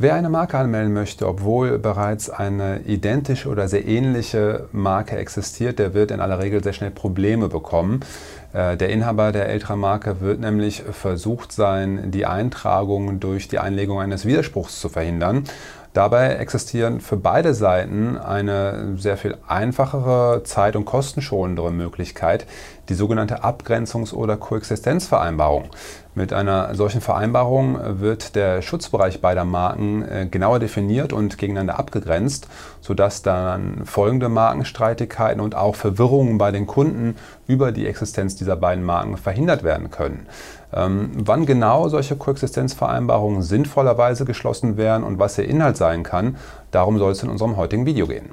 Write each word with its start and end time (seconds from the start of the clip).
Wer 0.00 0.14
eine 0.14 0.28
Marke 0.28 0.56
anmelden 0.56 0.92
möchte, 0.92 1.26
obwohl 1.26 1.76
bereits 1.76 2.30
eine 2.30 2.82
identische 2.82 3.48
oder 3.48 3.66
sehr 3.66 3.84
ähnliche 3.84 4.68
Marke 4.70 5.16
existiert, 5.16 5.80
der 5.80 5.92
wird 5.92 6.12
in 6.12 6.20
aller 6.20 6.38
Regel 6.38 6.62
sehr 6.62 6.72
schnell 6.72 6.92
Probleme 6.92 7.48
bekommen. 7.48 8.02
Äh, 8.52 8.76
der 8.76 8.90
Inhaber 8.90 9.32
der 9.32 9.48
älteren 9.48 9.80
Marke 9.80 10.20
wird 10.20 10.38
nämlich 10.38 10.84
versucht 10.92 11.50
sein, 11.50 12.12
die 12.12 12.26
Eintragung 12.26 13.18
durch 13.18 13.48
die 13.48 13.58
Einlegung 13.58 13.98
eines 13.98 14.24
Widerspruchs 14.24 14.80
zu 14.80 14.88
verhindern. 14.88 15.42
Dabei 15.94 16.34
existieren 16.34 17.00
für 17.00 17.16
beide 17.16 17.52
Seiten 17.54 18.18
eine 18.18 18.94
sehr 18.98 19.16
viel 19.16 19.36
einfachere, 19.48 20.42
zeit- 20.44 20.76
und 20.76 20.84
kostenschonendere 20.84 21.72
Möglichkeit, 21.72 22.46
die 22.88 22.94
sogenannte 22.94 23.42
Abgrenzungs- 23.42 24.14
oder 24.14 24.36
Koexistenzvereinbarung. 24.36 25.70
Mit 26.18 26.32
einer 26.32 26.74
solchen 26.74 27.00
Vereinbarung 27.00 27.78
wird 28.00 28.34
der 28.34 28.60
Schutzbereich 28.60 29.20
beider 29.20 29.44
Marken 29.44 30.02
äh, 30.02 30.26
genauer 30.28 30.58
definiert 30.58 31.12
und 31.12 31.38
gegeneinander 31.38 31.78
abgegrenzt, 31.78 32.48
sodass 32.80 33.22
dann 33.22 33.82
folgende 33.84 34.28
Markenstreitigkeiten 34.28 35.40
und 35.40 35.54
auch 35.54 35.76
Verwirrungen 35.76 36.36
bei 36.36 36.50
den 36.50 36.66
Kunden 36.66 37.14
über 37.46 37.70
die 37.70 37.86
Existenz 37.86 38.34
dieser 38.34 38.56
beiden 38.56 38.82
Marken 38.82 39.16
verhindert 39.16 39.62
werden 39.62 39.92
können. 39.92 40.26
Ähm, 40.72 41.12
wann 41.14 41.46
genau 41.46 41.88
solche 41.88 42.16
Koexistenzvereinbarungen 42.16 43.42
sinnvollerweise 43.42 44.24
geschlossen 44.24 44.76
werden 44.76 45.04
und 45.04 45.20
was 45.20 45.38
ihr 45.38 45.44
Inhalt 45.44 45.76
sein 45.76 46.02
kann, 46.02 46.36
darum 46.72 46.98
soll 46.98 47.12
es 47.12 47.22
in 47.22 47.30
unserem 47.30 47.56
heutigen 47.56 47.86
Video 47.86 48.08
gehen. 48.08 48.30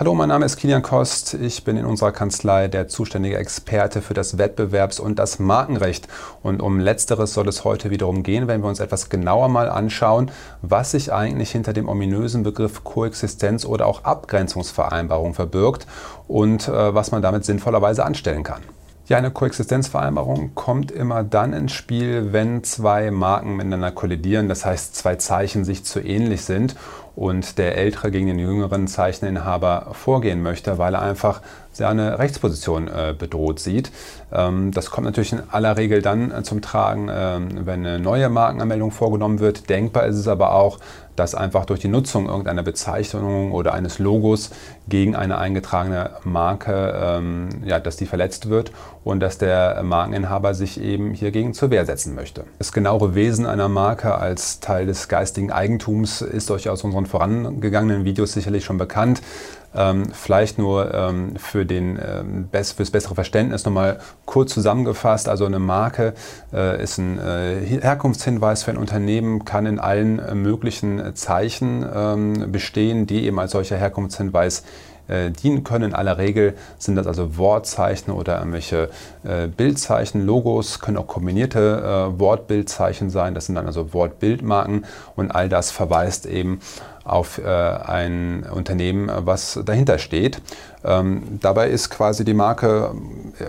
Hallo, 0.00 0.14
mein 0.14 0.28
Name 0.28 0.46
ist 0.46 0.58
Kilian 0.58 0.82
Kost. 0.82 1.34
Ich 1.34 1.64
bin 1.64 1.76
in 1.76 1.84
unserer 1.84 2.12
Kanzlei 2.12 2.68
der 2.68 2.86
zuständige 2.86 3.36
Experte 3.36 4.00
für 4.00 4.14
das 4.14 4.38
Wettbewerbs- 4.38 5.00
und 5.00 5.18
das 5.18 5.40
Markenrecht. 5.40 6.06
Und 6.40 6.62
um 6.62 6.78
letzteres 6.78 7.34
soll 7.34 7.48
es 7.48 7.64
heute 7.64 7.90
wiederum 7.90 8.22
gehen, 8.22 8.46
wenn 8.46 8.62
wir 8.62 8.68
uns 8.68 8.78
etwas 8.78 9.08
genauer 9.08 9.48
mal 9.48 9.68
anschauen, 9.68 10.30
was 10.62 10.92
sich 10.92 11.12
eigentlich 11.12 11.50
hinter 11.50 11.72
dem 11.72 11.88
ominösen 11.88 12.44
Begriff 12.44 12.84
Koexistenz 12.84 13.64
oder 13.64 13.86
auch 13.86 14.04
Abgrenzungsvereinbarung 14.04 15.34
verbirgt 15.34 15.88
und 16.28 16.68
äh, 16.68 16.94
was 16.94 17.10
man 17.10 17.20
damit 17.20 17.44
sinnvollerweise 17.44 18.04
anstellen 18.04 18.44
kann. 18.44 18.62
Ja, 19.08 19.16
eine 19.16 19.30
Koexistenzvereinbarung 19.30 20.54
kommt 20.54 20.90
immer 20.90 21.24
dann 21.24 21.54
ins 21.54 21.72
Spiel, 21.72 22.34
wenn 22.34 22.62
zwei 22.62 23.10
Marken 23.10 23.56
miteinander 23.56 23.90
kollidieren, 23.90 24.50
das 24.50 24.66
heißt 24.66 24.94
zwei 24.94 25.16
Zeichen 25.16 25.64
sich 25.64 25.82
zu 25.82 25.98
ähnlich 25.98 26.42
sind 26.42 26.76
und 27.16 27.56
der 27.56 27.78
Ältere 27.78 28.10
gegen 28.10 28.26
den 28.26 28.38
jüngeren 28.38 28.86
Zeicheninhaber 28.86 29.86
vorgehen 29.92 30.42
möchte, 30.42 30.76
weil 30.76 30.92
er 30.92 31.00
einfach 31.00 31.40
seine 31.72 32.18
Rechtsposition 32.18 32.86
äh, 32.88 33.14
bedroht 33.18 33.60
sieht. 33.60 33.90
Ähm, 34.30 34.72
das 34.72 34.90
kommt 34.90 35.06
natürlich 35.06 35.32
in 35.32 35.42
aller 35.50 35.78
Regel 35.78 36.02
dann 36.02 36.30
äh, 36.30 36.42
zum 36.42 36.60
Tragen, 36.60 37.08
äh, 37.08 37.40
wenn 37.64 37.86
eine 37.86 37.98
neue 37.98 38.28
Markenanmeldung 38.28 38.90
vorgenommen 38.90 39.40
wird. 39.40 39.70
Denkbar 39.70 40.04
ist 40.04 40.16
es 40.16 40.28
aber 40.28 40.52
auch, 40.52 40.80
dass 41.18 41.34
einfach 41.34 41.64
durch 41.64 41.80
die 41.80 41.88
Nutzung 41.88 42.26
irgendeiner 42.26 42.62
Bezeichnung 42.62 43.52
oder 43.52 43.74
eines 43.74 43.98
Logos 43.98 44.50
gegen 44.88 45.16
eine 45.16 45.38
eingetragene 45.38 46.10
Marke, 46.24 46.94
ähm, 47.00 47.48
ja, 47.64 47.80
dass 47.80 47.96
die 47.96 48.06
verletzt 48.06 48.48
wird 48.48 48.72
und 49.04 49.20
dass 49.20 49.38
der 49.38 49.82
Markeninhaber 49.82 50.54
sich 50.54 50.80
eben 50.80 51.14
hiergegen 51.14 51.54
zur 51.54 51.70
Wehr 51.70 51.84
setzen 51.86 52.14
möchte. 52.14 52.44
Das 52.58 52.72
genauere 52.72 53.14
Wesen 53.14 53.46
einer 53.46 53.68
Marke 53.68 54.14
als 54.14 54.60
Teil 54.60 54.86
des 54.86 55.08
geistigen 55.08 55.50
Eigentums 55.50 56.20
ist 56.20 56.50
euch 56.50 56.68
aus 56.68 56.84
unseren 56.84 57.06
vorangegangenen 57.06 58.04
Videos 58.04 58.32
sicherlich 58.32 58.64
schon 58.64 58.78
bekannt. 58.78 59.22
Ähm, 59.74 60.06
vielleicht 60.12 60.58
nur 60.58 60.94
ähm, 60.94 61.36
für 61.36 61.66
den, 61.66 61.98
ähm, 62.02 62.48
best, 62.48 62.76
bessere 62.76 63.14
Verständnis 63.14 63.64
nochmal 63.64 63.98
kurz 64.24 64.54
zusammengefasst. 64.54 65.28
Also 65.28 65.44
eine 65.44 65.58
Marke 65.58 66.14
äh, 66.52 66.82
ist 66.82 66.98
ein 66.98 67.18
äh, 67.18 67.60
Herkunftshinweis 67.80 68.62
für 68.62 68.70
ein 68.70 68.78
Unternehmen, 68.78 69.44
kann 69.44 69.66
in 69.66 69.78
allen 69.78 70.18
äh, 70.18 70.34
möglichen 70.34 71.14
Zeichen 71.14 71.84
ähm, 71.94 72.50
bestehen, 72.50 73.06
die 73.06 73.24
eben 73.24 73.38
als 73.38 73.52
solcher 73.52 73.76
Herkunftshinweis 73.76 74.64
äh, 75.08 75.30
dienen 75.30 75.64
können. 75.64 75.90
In 75.90 75.94
aller 75.94 76.18
Regel 76.18 76.54
sind 76.78 76.96
das 76.96 77.06
also 77.06 77.36
Wortzeichen 77.36 78.12
oder 78.12 78.38
irgendwelche 78.38 78.90
äh, 79.24 79.46
Bildzeichen, 79.48 80.24
Logos, 80.24 80.80
können 80.80 80.96
auch 80.96 81.06
kombinierte 81.06 82.12
äh, 82.14 82.20
Wortbildzeichen 82.20 83.10
sein. 83.10 83.34
Das 83.34 83.46
sind 83.46 83.54
dann 83.54 83.66
also 83.66 83.92
Wortbildmarken 83.92 84.84
und 85.16 85.30
all 85.30 85.48
das 85.48 85.70
verweist 85.70 86.26
eben 86.26 86.60
auf 87.08 87.38
äh, 87.38 87.48
ein 87.48 88.44
Unternehmen, 88.54 89.10
was 89.24 89.58
dahinter 89.64 89.98
steht. 89.98 90.42
Ähm, 90.84 91.38
dabei 91.40 91.70
ist 91.70 91.90
quasi 91.90 92.24
die 92.24 92.34
Marke 92.34 92.92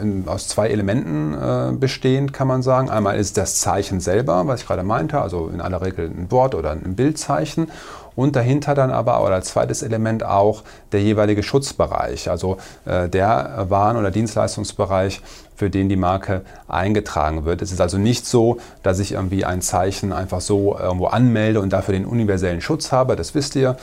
in, 0.02 0.28
aus 0.28 0.47
zwei 0.47 0.70
Elementen 0.70 1.34
äh, 1.34 1.72
bestehend, 1.74 2.34
kann 2.34 2.47
man 2.47 2.62
sagen. 2.62 2.90
Einmal 2.90 3.18
ist 3.18 3.38
das 3.38 3.59
Zeichen 3.59 4.00
selber, 4.00 4.47
was 4.47 4.62
ich 4.62 4.68
gerade 4.68 4.84
meinte, 4.84 5.22
also 5.22 5.50
in 5.53 5.62
aller 5.62 5.81
Regel 5.81 6.09
ein 6.09 6.31
Wort 6.31 6.56
oder 6.56 6.72
ein 6.72 6.96
Bildzeichen 6.96 7.70
und 8.19 8.35
dahinter 8.35 8.75
dann 8.75 8.91
aber 8.91 9.24
oder 9.24 9.35
als 9.35 9.47
zweites 9.47 9.81
Element 9.81 10.25
auch 10.25 10.63
der 10.91 11.02
jeweilige 11.02 11.41
Schutzbereich, 11.41 12.30
also 12.30 12.57
äh, 12.85 13.07
der 13.07 13.68
Waren- 13.69 13.96
oder 13.96 14.12
Dienstleistungsbereich, 14.12 15.22
für 15.56 15.69
den 15.69 15.90
die 15.90 15.96
Marke 15.96 16.41
eingetragen 16.68 17.44
wird. 17.44 17.62
Es 17.62 17.72
ist 17.72 17.81
also 17.81 17.97
nicht 17.97 18.25
so, 18.25 18.59
dass 18.84 19.00
ich 19.00 19.13
irgendwie 19.13 19.44
ein 19.44 19.62
Zeichen 19.62 20.13
einfach 20.13 20.41
so 20.41 20.78
irgendwo 20.78 21.08
anmelde 21.08 21.59
und 21.62 21.72
dafür 21.74 21.94
den 21.94 22.06
universellen 22.06 22.62
Schutz 22.62 22.91
habe, 22.91 23.16
das 23.16 23.35
wisst 23.35 23.56
ihr. 23.56 23.75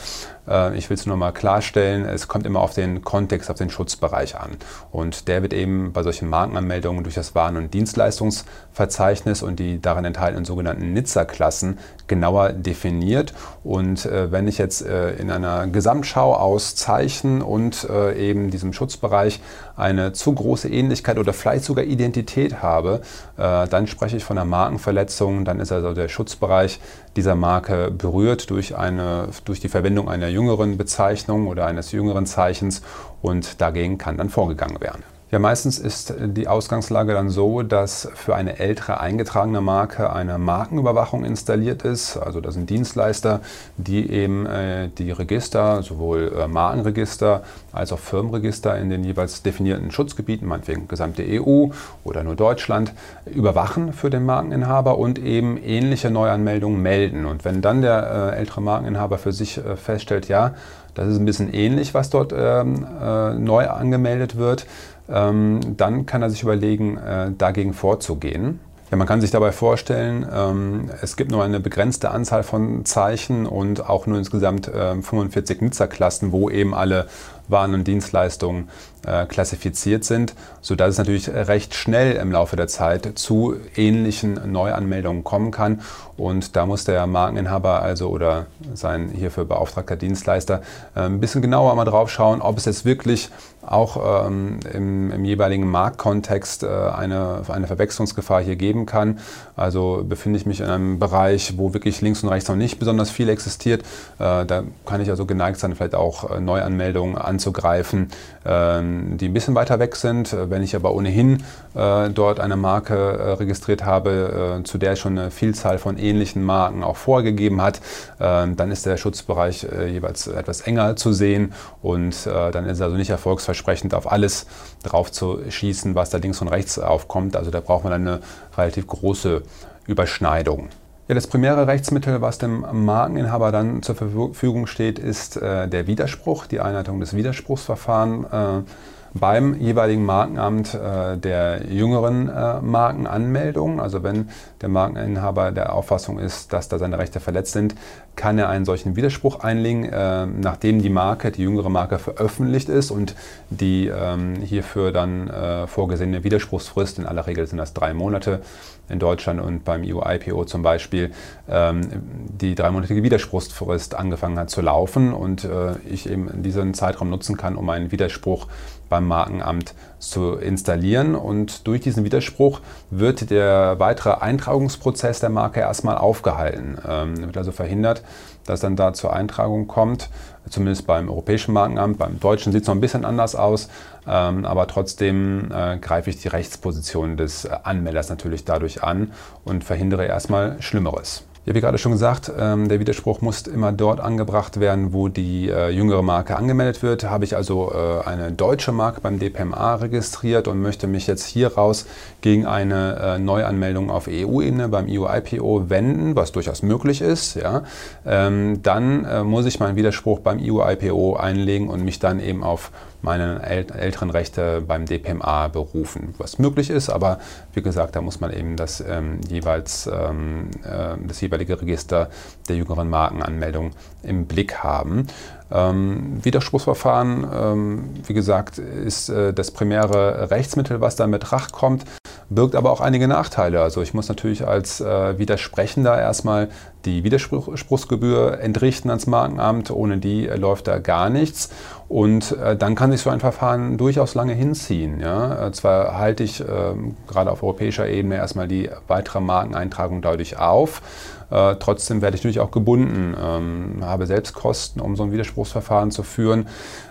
Äh, 0.47 0.77
ich 0.77 0.89
will 0.89 0.95
es 0.95 1.05
nur 1.05 1.17
mal 1.17 1.31
klarstellen, 1.31 2.05
es 2.05 2.27
kommt 2.27 2.45
immer 2.45 2.61
auf 2.61 2.73
den 2.73 3.03
Kontext, 3.03 3.49
auf 3.49 3.57
den 3.57 3.69
Schutzbereich 3.69 4.35
an. 4.39 4.51
Und 4.91 5.27
der 5.27 5.41
wird 5.41 5.53
eben 5.53 5.91
bei 5.93 6.03
solchen 6.03 6.29
Markenanmeldungen 6.29 7.03
durch 7.03 7.15
das 7.15 7.35
Waren- 7.35 7.57
und 7.57 7.73
Dienstleistungsverzeichnis 7.73 9.43
und 9.43 9.59
die 9.59 9.81
darin 9.81 10.05
enthaltenen 10.05 10.45
sogenannten 10.45 10.93
Nizza-Klassen 10.93 11.79
genauer 12.07 12.53
definiert. 12.53 13.33
Und 13.63 14.05
äh, 14.05 14.31
wenn 14.31 14.47
ich 14.47 14.57
jetzt 14.57 14.85
äh, 14.85 15.11
in 15.15 15.31
einer 15.31 15.67
Gesamtschau 15.67 16.33
aus 16.33 16.75
Zeichen 16.75 17.41
und 17.41 17.87
eben 18.17 18.49
diesem 18.49 18.73
Schutzbereich 18.73 19.41
eine 19.75 20.13
zu 20.13 20.33
große 20.33 20.69
Ähnlichkeit 20.69 21.17
oder 21.17 21.33
vielleicht 21.33 21.63
sogar 21.63 21.83
Identität 21.83 22.61
habe, 22.61 23.01
dann 23.35 23.87
spreche 23.87 24.17
ich 24.17 24.23
von 24.23 24.37
einer 24.37 24.45
Markenverletzung. 24.45 25.45
Dann 25.45 25.59
ist 25.59 25.71
also 25.71 25.93
der 25.93 26.07
Schutzbereich 26.07 26.79
dieser 27.17 27.35
Marke 27.35 27.91
berührt 27.91 28.49
durch, 28.49 28.77
eine, 28.77 29.29
durch 29.43 29.59
die 29.59 29.69
Verwendung 29.69 30.07
einer 30.07 30.27
jüngeren 30.27 30.77
Bezeichnung 30.77 31.47
oder 31.47 31.65
eines 31.65 31.91
jüngeren 31.91 32.25
Zeichens 32.25 32.83
und 33.21 33.59
dagegen 33.59 33.97
kann 33.97 34.17
dann 34.17 34.29
vorgegangen 34.29 34.79
werden. 34.79 35.03
Ja, 35.29 35.39
meistens 35.39 35.77
ist 35.77 36.13
die 36.17 36.47
Ausgangslage 36.47 37.11
dann 37.11 37.29
so, 37.29 37.61
dass 37.61 38.07
für 38.15 38.33
eine 38.33 38.59
ältere 38.59 39.01
eingetragene 39.01 39.59
Marke 39.59 40.13
eine 40.13 40.37
Markenüberwachung 40.37 41.25
installiert 41.25 41.81
ist. 41.81 42.15
Also 42.15 42.39
das 42.39 42.53
sind 42.53 42.69
Dienstleister, 42.69 43.41
die 43.75 44.09
eben 44.09 44.45
äh, 44.45 44.87
die 44.87 45.11
Register, 45.11 45.83
sowohl 45.83 46.31
äh, 46.33 46.47
Markenregister 46.47 47.43
als 47.73 47.91
auch 47.91 47.99
Firmenregister 47.99 48.77
in 48.77 48.89
den 48.89 49.03
jeweils 49.03 49.43
definierten 49.43 49.91
Schutzgebieten, 49.91 50.47
meinetwegen 50.47 50.87
gesamte 50.87 51.25
EU 51.27 51.71
oder 52.05 52.23
nur 52.23 52.37
Deutschland, 52.37 52.93
überwachen 53.25 53.91
für 53.91 54.09
den 54.09 54.25
Markeninhaber 54.25 54.97
und 54.97 55.19
eben 55.19 55.57
ähnliche 55.57 56.09
Neuanmeldungen 56.09 56.81
melden. 56.81 57.25
Und 57.25 57.43
wenn 57.43 57.61
dann 57.61 57.81
der 57.81 58.31
äh, 58.31 58.37
ältere 58.37 58.61
Markeninhaber 58.61 59.17
für 59.17 59.33
sich 59.33 59.57
äh, 59.57 59.75
feststellt, 59.75 60.29
ja, 60.29 60.53
das 60.97 61.09
ist 61.09 61.19
ein 61.19 61.25
bisschen 61.25 61.53
ähnlich, 61.53 61.93
was 61.93 62.09
dort 62.09 62.33
ähm, 62.35 62.87
äh, 62.99 63.33
neu 63.35 63.67
angemeldet 63.67 64.35
wird, 64.35 64.65
dann 65.07 66.05
kann 66.05 66.21
er 66.21 66.29
sich 66.29 66.43
überlegen, 66.43 66.97
äh, 66.97 67.31
dagegen 67.37 67.73
vorzugehen. 67.73 68.59
Ja, 68.89 68.95
man 68.95 69.07
kann 69.07 69.19
sich 69.19 69.31
dabei 69.31 69.51
vorstellen, 69.51 70.25
ähm, 70.33 70.89
es 71.01 71.17
gibt 71.17 71.29
nur 71.29 71.43
eine 71.43 71.59
begrenzte 71.59 72.11
Anzahl 72.11 72.43
von 72.43 72.85
Zeichen 72.85 73.45
und 73.45 73.89
auch 73.89 74.07
nur 74.07 74.17
insgesamt 74.17 74.69
äh, 74.69 75.01
45 75.01 75.61
Nutzerklassen, 75.61 76.31
wo 76.31 76.49
eben 76.49 76.73
alle 76.73 77.07
waren 77.47 77.73
und 77.73 77.87
Dienstleistungen 77.87 78.69
äh, 79.07 79.25
klassifiziert 79.25 80.03
sind, 80.03 80.35
sodass 80.61 80.91
es 80.91 80.97
natürlich 80.97 81.29
recht 81.29 81.73
schnell 81.75 82.17
im 82.17 82.31
Laufe 82.31 82.55
der 82.55 82.67
Zeit 82.67 83.17
zu 83.17 83.55
ähnlichen 83.75 84.51
Neuanmeldungen 84.51 85.23
kommen 85.23 85.51
kann. 85.51 85.81
Und 86.17 86.55
da 86.55 86.65
muss 86.65 86.83
der 86.83 87.07
Markeninhaber 87.07 87.81
also 87.81 88.09
oder 88.09 88.47
sein 88.73 89.09
hierfür 89.09 89.45
beauftragter 89.45 89.95
Dienstleister 89.95 90.61
äh, 90.95 91.01
ein 91.01 91.19
bisschen 91.19 91.41
genauer 91.41 91.73
mal 91.75 91.85
drauf 91.85 92.09
schauen, 92.09 92.41
ob 92.41 92.57
es 92.57 92.65
jetzt 92.65 92.85
wirklich 92.85 93.29
auch 93.65 94.27
ähm, 94.27 94.59
im, 94.73 95.11
im, 95.11 95.25
jeweiligen 95.25 95.69
Marktkontext 95.69 96.63
äh, 96.63 96.67
eine, 96.67 97.41
eine 97.49 97.67
Verwechslungsgefahr 97.67 98.41
hier 98.41 98.55
geben 98.55 98.85
kann. 98.85 99.19
Also 99.55 100.05
befinde 100.07 100.39
ich 100.39 100.45
mich 100.45 100.61
in 100.61 100.67
einem 100.67 100.99
Bereich, 100.99 101.57
wo 101.57 101.73
wirklich 101.73 102.01
links 102.01 102.23
und 102.23 102.29
rechts 102.29 102.47
noch 102.47 102.55
nicht 102.55 102.79
besonders 102.79 103.09
viel 103.09 103.29
existiert. 103.29 103.81
Äh, 104.19 104.45
da 104.45 104.63
kann 104.85 105.01
ich 105.01 105.09
also 105.09 105.25
geneigt 105.25 105.59
sein, 105.59 105.75
vielleicht 105.75 105.95
auch 105.95 106.39
Neuanmeldungen 106.39 107.17
an 107.17 107.36
anzugreifen, 107.37 108.09
ähm, 108.45 109.17
die 109.17 109.27
ein 109.27 109.33
bisschen 109.33 109.53
weiter 109.53 109.79
weg 109.79 109.95
sind. 109.95 110.35
Wenn 110.49 110.63
ich 110.63 110.75
aber 110.75 110.93
ohnehin 110.93 111.43
äh, 111.75 112.09
dort 112.09 112.39
eine 112.39 112.57
Marke 112.57 112.95
äh, 112.95 113.31
registriert 113.33 113.85
habe, 113.85 114.59
äh, 114.59 114.63
zu 114.63 114.77
der 114.79 114.95
schon 114.95 115.17
eine 115.17 115.29
Vielzahl 115.29 115.77
von 115.77 115.97
ähnlichen 115.97 116.43
Marken 116.43 116.83
auch 116.83 116.97
vorgegeben 116.97 117.61
hat, 117.61 117.79
ähm, 118.19 118.55
dann 118.55 118.71
ist 118.71 118.85
der 118.85 118.97
Schutzbereich 118.97 119.67
jeweils 119.87 120.27
etwas 120.27 120.61
enger 120.61 120.95
zu 120.95 121.13
sehen 121.13 121.53
und 121.81 122.25
dann 122.25 122.65
ist 122.65 122.77
es 122.77 122.81
also 122.81 122.95
nicht 122.95 123.09
erfolgsversprechend, 123.09 123.93
auf 123.93 124.11
alles 124.11 124.47
drauf 124.83 125.11
zu 125.11 125.39
schießen, 125.49 125.95
was 125.95 126.09
da 126.09 126.17
links 126.17 126.41
und 126.41 126.47
rechts 126.47 126.79
aufkommt. 126.79 127.35
Also 127.35 127.51
da 127.51 127.59
braucht 127.59 127.83
man 127.83 127.93
eine 127.93 128.19
relativ 128.57 128.87
große 128.87 129.43
Überschneidung. 129.85 130.69
Ja, 131.07 131.15
das 131.15 131.27
primäre 131.27 131.67
Rechtsmittel, 131.67 132.19
was 132.19 132.37
dem 132.37 132.65
Markeninhaber 132.85 133.53
dann 133.53 133.81
zur 133.81 133.95
Verfügung 133.95 134.67
steht, 134.67 134.99
ist 134.99 135.37
äh, 135.37 135.69
der 135.69 135.87
Widerspruch, 135.87 136.47
die 136.47 136.59
Einleitung 136.59 136.99
des 136.99 137.15
Widerspruchsverfahrens. 137.15 138.25
Äh, 138.29 138.69
beim 139.13 139.55
jeweiligen 139.55 140.05
Markenamt 140.05 140.73
äh, 140.73 141.17
der 141.17 141.65
jüngeren 141.69 142.29
äh, 142.29 142.61
Markenanmeldung. 142.61 143.79
Also 143.79 144.03
wenn 144.03 144.29
der 144.61 144.69
Markeninhaber 144.69 145.51
der 145.51 145.73
Auffassung 145.73 146.19
ist, 146.19 146.53
dass 146.53 146.69
da 146.69 146.77
seine 146.79 146.97
Rechte 146.97 147.19
verletzt 147.19 147.53
sind, 147.53 147.75
kann 148.15 148.39
er 148.39 148.49
einen 148.49 148.65
solchen 148.65 148.95
Widerspruch 148.95 149.41
einlegen, 149.41 149.85
äh, 149.85 150.25
nachdem 150.25 150.81
die 150.81 150.89
Marke, 150.89 151.31
die 151.31 151.43
jüngere 151.43 151.69
Marke 151.69 151.99
veröffentlicht 151.99 152.69
ist 152.69 152.91
und 152.91 153.15
die 153.49 153.87
ähm, 153.87 154.35
hierfür 154.41 154.91
dann 154.91 155.29
äh, 155.29 155.67
vorgesehene 155.67 156.23
Widerspruchsfrist, 156.23 156.99
in 156.99 157.05
aller 157.05 157.27
Regel 157.27 157.45
sind 157.45 157.57
das 157.57 157.73
drei 157.73 157.93
Monate 157.93 158.41
in 158.89 158.99
Deutschland 158.99 159.41
und 159.41 159.65
beim 159.65 159.83
EU-IPO 159.83 160.45
zum 160.45 160.61
Beispiel, 160.61 161.11
ähm, 161.49 161.81
die 162.27 162.55
dreimonatige 162.55 163.03
Widerspruchsfrist 163.03 163.95
angefangen 163.95 164.39
hat 164.39 164.49
zu 164.49 164.61
laufen 164.61 165.13
und 165.13 165.43
äh, 165.43 165.75
ich 165.89 166.09
eben 166.09 166.41
diesen 166.41 166.73
Zeitraum 166.73 167.09
nutzen 167.09 167.37
kann, 167.37 167.55
um 167.55 167.69
einen 167.69 167.91
Widerspruch 167.91 168.47
beim 168.89 169.07
Markenamt 169.07 169.73
zu 169.99 170.33
installieren. 170.33 171.15
Und 171.15 171.67
durch 171.67 171.81
diesen 171.81 172.03
Widerspruch 172.05 172.61
wird 172.89 173.29
der 173.29 173.79
weitere 173.79 174.11
Eintragungsprozess 174.47 175.19
der 175.19 175.29
Marke 175.29 175.59
erstmal 175.59 175.97
aufgehalten. 175.97 176.77
Ähm, 176.87 177.17
wird 177.17 177.37
also 177.37 177.51
verhindert, 177.51 178.01
dass 178.45 178.61
dann 178.61 178.77
da 178.77 178.93
zur 178.93 179.11
Eintragung 179.11 179.67
kommt, 179.67 180.09
zumindest 180.49 180.87
beim 180.87 181.09
Europäischen 181.09 181.53
Markenamt. 181.53 181.97
Beim 181.97 182.17
Deutschen 182.21 182.53
sieht 182.53 182.61
es 182.61 182.67
noch 182.67 182.75
ein 182.75 182.79
bisschen 182.79 183.03
anders 183.03 183.35
aus, 183.35 183.67
ähm, 184.07 184.45
aber 184.45 184.67
trotzdem 184.67 185.51
äh, 185.51 185.77
greife 185.79 186.09
ich 186.09 186.21
die 186.21 186.29
Rechtsposition 186.29 187.17
des 187.17 187.45
Anmelders 187.45 188.09
natürlich 188.09 188.45
dadurch 188.45 188.83
an 188.83 189.11
und 189.43 189.65
verhindere 189.65 190.05
erstmal 190.05 190.61
Schlimmeres. 190.61 191.23
Ja, 191.47 191.55
wie 191.55 191.61
gerade 191.61 191.77
schon 191.77 191.93
gesagt, 191.93 192.29
ähm, 192.37 192.67
der 192.67 192.81
Widerspruch 192.81 193.21
muss 193.21 193.43
immer 193.43 193.71
dort 193.71 194.01
angebracht 194.01 194.59
werden, 194.59 194.91
wo 194.91 195.07
die 195.07 195.47
äh, 195.47 195.69
jüngere 195.69 196.01
Marke 196.01 196.35
angemeldet 196.35 196.83
wird. 196.83 197.05
Habe 197.05 197.23
ich 197.23 197.37
also 197.37 197.71
äh, 197.71 198.05
eine 198.05 198.33
deutsche 198.33 198.73
Marke 198.73 198.99
beim 198.99 199.17
DPMA 199.17 199.75
registriert 199.75 200.49
und 200.49 200.61
möchte 200.61 200.87
mich 200.87 201.07
jetzt 201.07 201.25
hier 201.25 201.53
raus 201.53 201.85
gegen 202.19 202.45
eine 202.45 202.99
äh, 203.15 203.19
Neuanmeldung 203.19 203.89
auf 203.89 204.09
EU-Ebene 204.09 204.67
beim 204.67 204.87
EU-IPO 204.89 205.69
wenden, 205.69 206.17
was 206.17 206.33
durchaus 206.33 206.63
möglich 206.63 206.99
ist, 206.99 207.35
ja, 207.35 207.63
ähm, 208.05 208.61
dann 208.61 209.25
muss 209.25 209.45
ich 209.45 209.61
meinen 209.61 209.77
Widerspruch 209.77 210.19
beim 210.19 210.39
EU-IPO 210.41 211.15
einlegen 211.15 211.69
und 211.69 211.85
mich 211.85 211.99
dann 211.99 212.19
eben 212.19 212.43
auf 212.43 212.71
meine 213.07 213.41
älteren 213.41 214.09
Rechte 214.09 214.61
beim 214.67 214.85
DPMA 214.85 215.47
berufen, 215.47 216.13
was 216.17 216.39
möglich 216.39 216.69
ist, 216.69 216.89
aber 216.89 217.19
wie 217.53 217.61
gesagt, 217.61 217.95
da 217.95 218.01
muss 218.01 218.19
man 218.19 218.33
eben 218.33 218.57
das 218.57 218.81
ähm, 218.81 219.21
jeweils 219.29 219.87
ähm, 219.87 220.51
äh, 220.63 220.97
das 221.07 221.21
jeweilige 221.21 221.61
Register 221.61 222.09
der 222.49 222.57
jüngeren 222.57 222.89
Markenanmeldung 222.89 223.71
im 224.07 224.25
Blick 224.25 224.63
haben. 224.63 225.07
Ähm, 225.49 226.23
Widerspruchsverfahren, 226.23 227.27
ähm, 227.33 227.89
wie 228.05 228.13
gesagt, 228.13 228.57
ist 228.57 229.09
äh, 229.09 229.33
das 229.33 229.51
primäre 229.51 230.29
Rechtsmittel, 230.29 230.81
was 230.81 230.95
da 230.95 231.05
in 231.05 231.11
Betracht 231.11 231.51
kommt 231.53 231.85
birgt 232.29 232.55
aber 232.55 232.71
auch 232.71 232.81
einige 232.81 233.07
Nachteile. 233.07 233.61
Also 233.61 233.81
ich 233.81 233.93
muss 233.93 234.09
natürlich 234.09 234.45
als 234.45 234.81
äh, 234.81 235.17
Widersprechender 235.17 235.97
erstmal 235.97 236.49
die 236.85 237.03
Widerspruchsgebühr 237.03 238.39
entrichten 238.39 238.89
ans 238.89 239.07
Markenamt. 239.07 239.71
Ohne 239.71 239.97
die 239.97 240.27
äh, 240.27 240.35
läuft 240.35 240.67
da 240.67 240.79
gar 240.79 241.09
nichts. 241.09 241.49
Und 241.87 242.33
äh, 242.33 242.57
dann 242.57 242.75
kann 242.75 242.91
sich 242.91 243.01
so 243.01 243.09
ein 243.09 243.21
Verfahren 243.21 243.77
durchaus 243.77 244.13
lange 244.13 244.33
hinziehen. 244.33 244.99
Ja? 244.99 245.47
Äh, 245.47 245.51
zwar 245.53 245.97
halte 245.97 246.23
ich 246.23 246.41
ähm, 246.41 246.97
gerade 247.07 247.31
auf 247.31 247.43
europäischer 247.43 247.87
Ebene 247.87 248.15
erstmal 248.15 248.47
die 248.47 248.69
weitere 248.87 249.21
Markeneintragung 249.21 250.01
dadurch 250.01 250.37
auf. 250.37 250.81
Äh, 251.29 251.55
trotzdem 251.59 252.01
werde 252.01 252.15
ich 252.15 252.21
natürlich 252.21 252.39
auch 252.39 252.51
gebunden, 252.51 253.15
ähm, 253.21 253.77
habe 253.81 254.05
selbst 254.05 254.33
Kosten, 254.33 254.79
um 254.79 254.95
so 254.95 255.03
ein 255.03 255.11
Widerspruchsverfahren 255.11 255.91
zu 255.91 256.03
führen, 256.03 256.47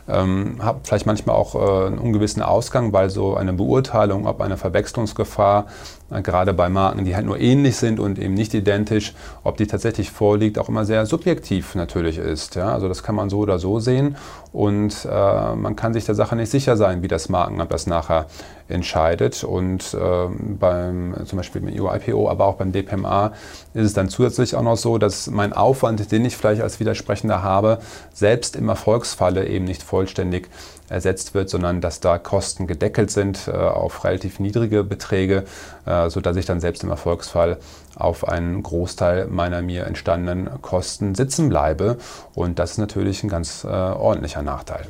ähm, 0.09 0.57
habe 0.61 0.81
vielleicht 0.85 1.07
manchmal 1.07 1.37
auch 1.37 1.55
äh, 1.55 1.87
einen 1.87 1.99
ungewissen 1.99 2.43
Ausgang, 2.43 2.93
weil 2.93 3.11
so 3.11 3.35
eine 3.35 3.53
Beurteilung, 3.53 4.27
ob 4.27 4.41
eine 4.41 4.57
Verwechslungsgefahr 4.57 5.67
gerade 6.11 6.53
bei 6.55 6.69
Marken, 6.69 7.05
die 7.05 7.17
halt 7.17 7.27
nur 7.27 7.41
ähnlich 7.41 7.77
sind 7.77 7.99
und 7.99 8.19
eben 8.19 8.35
nicht 8.35 8.55
identisch, 8.55 9.15
ob 9.43 9.57
die 9.57 9.67
tatsächlich 9.67 10.11
vorliegt, 10.11 10.59
auch 10.59 10.69
immer 10.69 10.85
sehr 10.85 11.07
subjektiv 11.07 11.75
natürlich 11.75 12.19
ist. 12.19 12.55
Ja? 12.55 12.73
Also 12.73 12.89
das 12.89 13.03
kann 13.03 13.15
man 13.15 13.29
so 13.29 13.39
oder 13.39 13.59
so 13.59 13.81
sehen 13.81 14.17
und 14.53 15.07
äh, 15.11 15.55
man 15.55 15.75
kann 15.77 15.93
sich 15.93 16.05
der 16.05 16.15
Sache 16.15 16.37
nicht 16.37 16.51
sicher 16.51 16.77
sein, 16.77 17.03
wie 17.03 17.09
das 17.09 17.29
Markenamt 17.29 17.73
das 17.73 17.87
nachher 17.87 18.27
entscheidet. 18.69 19.45
Und 19.45 19.95
äh, 19.95 20.27
beim 20.59 21.15
zum 21.25 21.37
Beispiel 21.37 21.61
beim 21.61 21.73
EU-IPO, 21.75 22.29
aber 22.29 22.47
auch 22.47 22.55
beim 22.55 22.73
DPMA 22.73 23.33
ist 23.75 23.85
es 23.85 23.93
dann 23.93 24.09
zusätzlich 24.09 24.55
auch 24.57 24.63
noch 24.63 24.77
so, 24.77 24.99
dass 24.99 25.29
mein 25.29 25.53
Aufwand, 25.53 26.11
den 26.11 26.25
ich 26.25 26.37
vielleicht 26.37 26.63
als 26.63 26.81
Widersprechender 26.81 27.43
habe, 27.43 27.79
selbst 28.13 28.57
im 28.57 28.69
Erfolgsfalle 28.69 29.47
eben 29.47 29.65
nicht 29.65 29.83
vollständig 29.83 30.49
ersetzt 30.89 31.35
wird, 31.35 31.51
sondern 31.51 31.81
dass 31.81 32.01
da 32.01 32.19
Kosten 32.19 32.67
gedeckelt 32.67 33.11
sind 33.11 33.49
äh, 33.49 33.53
auf 33.53 34.05
relativ 34.05 34.41
niedrige 34.41 34.85
Beträge, 34.85 35.45
äh, 35.85 36.09
sodass 36.11 36.37
ich 36.37 36.47
dann 36.47 36.61
selbst 36.61 36.83
im 36.85 36.91
Erfolgsfall 36.91 37.59
auf 37.95 38.29
einen 38.29 38.63
Großteil 38.63 39.27
meiner 39.27 39.63
mir 39.63 39.87
entstandenen 39.87 40.63
Kosten 40.63 41.15
sitzen 41.15 41.49
bleibe. 41.49 41.97
Und 42.35 42.59
das 42.59 42.73
ist 42.73 42.79
natürlich 42.79 43.23
ein 43.23 43.29
ganz 43.29 43.65
äh, 43.65 43.69
ordentlicher 43.69 44.43
Nachteil. 44.43 44.87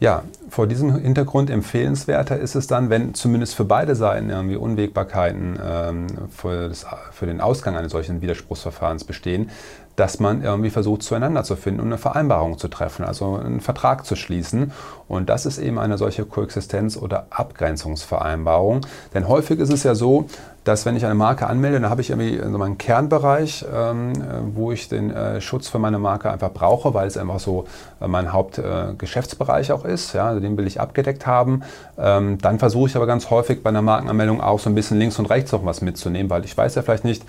Ja, 0.00 0.22
vor 0.48 0.68
diesem 0.68 0.96
Hintergrund 0.96 1.50
empfehlenswerter 1.50 2.38
ist 2.38 2.54
es 2.54 2.68
dann, 2.68 2.88
wenn 2.88 3.14
zumindest 3.14 3.56
für 3.56 3.64
beide 3.64 3.96
Seiten 3.96 4.30
irgendwie 4.30 4.54
Unwägbarkeiten 4.54 5.58
ähm, 5.60 6.06
für, 6.30 6.68
das, 6.68 6.86
für, 7.10 7.26
den 7.26 7.40
Ausgang 7.40 7.76
eines 7.76 7.90
solchen 7.90 8.20
Widerspruchsverfahrens 8.20 9.02
bestehen, 9.02 9.50
dass 9.96 10.20
man 10.20 10.44
irgendwie 10.44 10.70
versucht, 10.70 11.02
zueinander 11.02 11.42
zu 11.42 11.56
finden 11.56 11.80
und 11.80 11.88
eine 11.88 11.98
Vereinbarung 11.98 12.58
zu 12.58 12.68
treffen, 12.68 13.04
also 13.04 13.34
einen 13.34 13.60
Vertrag 13.60 14.06
zu 14.06 14.14
schließen. 14.14 14.70
Und 15.08 15.28
das 15.28 15.44
ist 15.44 15.58
eben 15.58 15.80
eine 15.80 15.98
solche 15.98 16.22
Koexistenz- 16.22 16.96
oder 16.96 17.26
Abgrenzungsvereinbarung. 17.30 18.82
Denn 19.12 19.26
häufig 19.26 19.58
ist 19.58 19.72
es 19.72 19.82
ja 19.82 19.96
so, 19.96 20.28
dass 20.68 20.84
wenn 20.84 20.96
ich 20.96 21.04
eine 21.06 21.14
Marke 21.14 21.46
anmelde, 21.46 21.80
dann 21.80 21.90
habe 21.90 22.02
ich 22.02 22.10
irgendwie 22.10 22.38
so 22.38 22.58
meinen 22.58 22.76
Kernbereich, 22.76 23.64
ähm, 23.74 24.12
wo 24.54 24.70
ich 24.70 24.90
den 24.90 25.10
äh, 25.10 25.40
Schutz 25.40 25.66
für 25.68 25.78
meine 25.78 25.98
Marke 25.98 26.30
einfach 26.30 26.52
brauche, 26.52 26.92
weil 26.92 27.06
es 27.06 27.16
einfach 27.16 27.40
so 27.40 27.64
äh, 28.02 28.06
mein 28.06 28.34
Hauptgeschäftsbereich 28.34 29.70
äh, 29.70 29.72
auch 29.72 29.86
ist. 29.86 30.12
Ja, 30.12 30.26
also 30.26 30.40
den 30.40 30.58
will 30.58 30.66
ich 30.66 30.78
abgedeckt 30.78 31.26
haben. 31.26 31.62
Ähm, 31.96 32.36
dann 32.36 32.58
versuche 32.58 32.90
ich 32.90 32.96
aber 32.96 33.06
ganz 33.06 33.30
häufig 33.30 33.62
bei 33.62 33.70
einer 33.70 33.80
Markenanmeldung 33.80 34.42
auch 34.42 34.58
so 34.58 34.68
ein 34.68 34.74
bisschen 34.74 34.98
links 34.98 35.18
und 35.18 35.26
rechts 35.30 35.52
noch 35.52 35.64
was 35.64 35.80
mitzunehmen, 35.80 36.28
weil 36.28 36.44
ich 36.44 36.54
weiß 36.54 36.74
ja 36.74 36.82
vielleicht 36.82 37.04
nicht, 37.04 37.22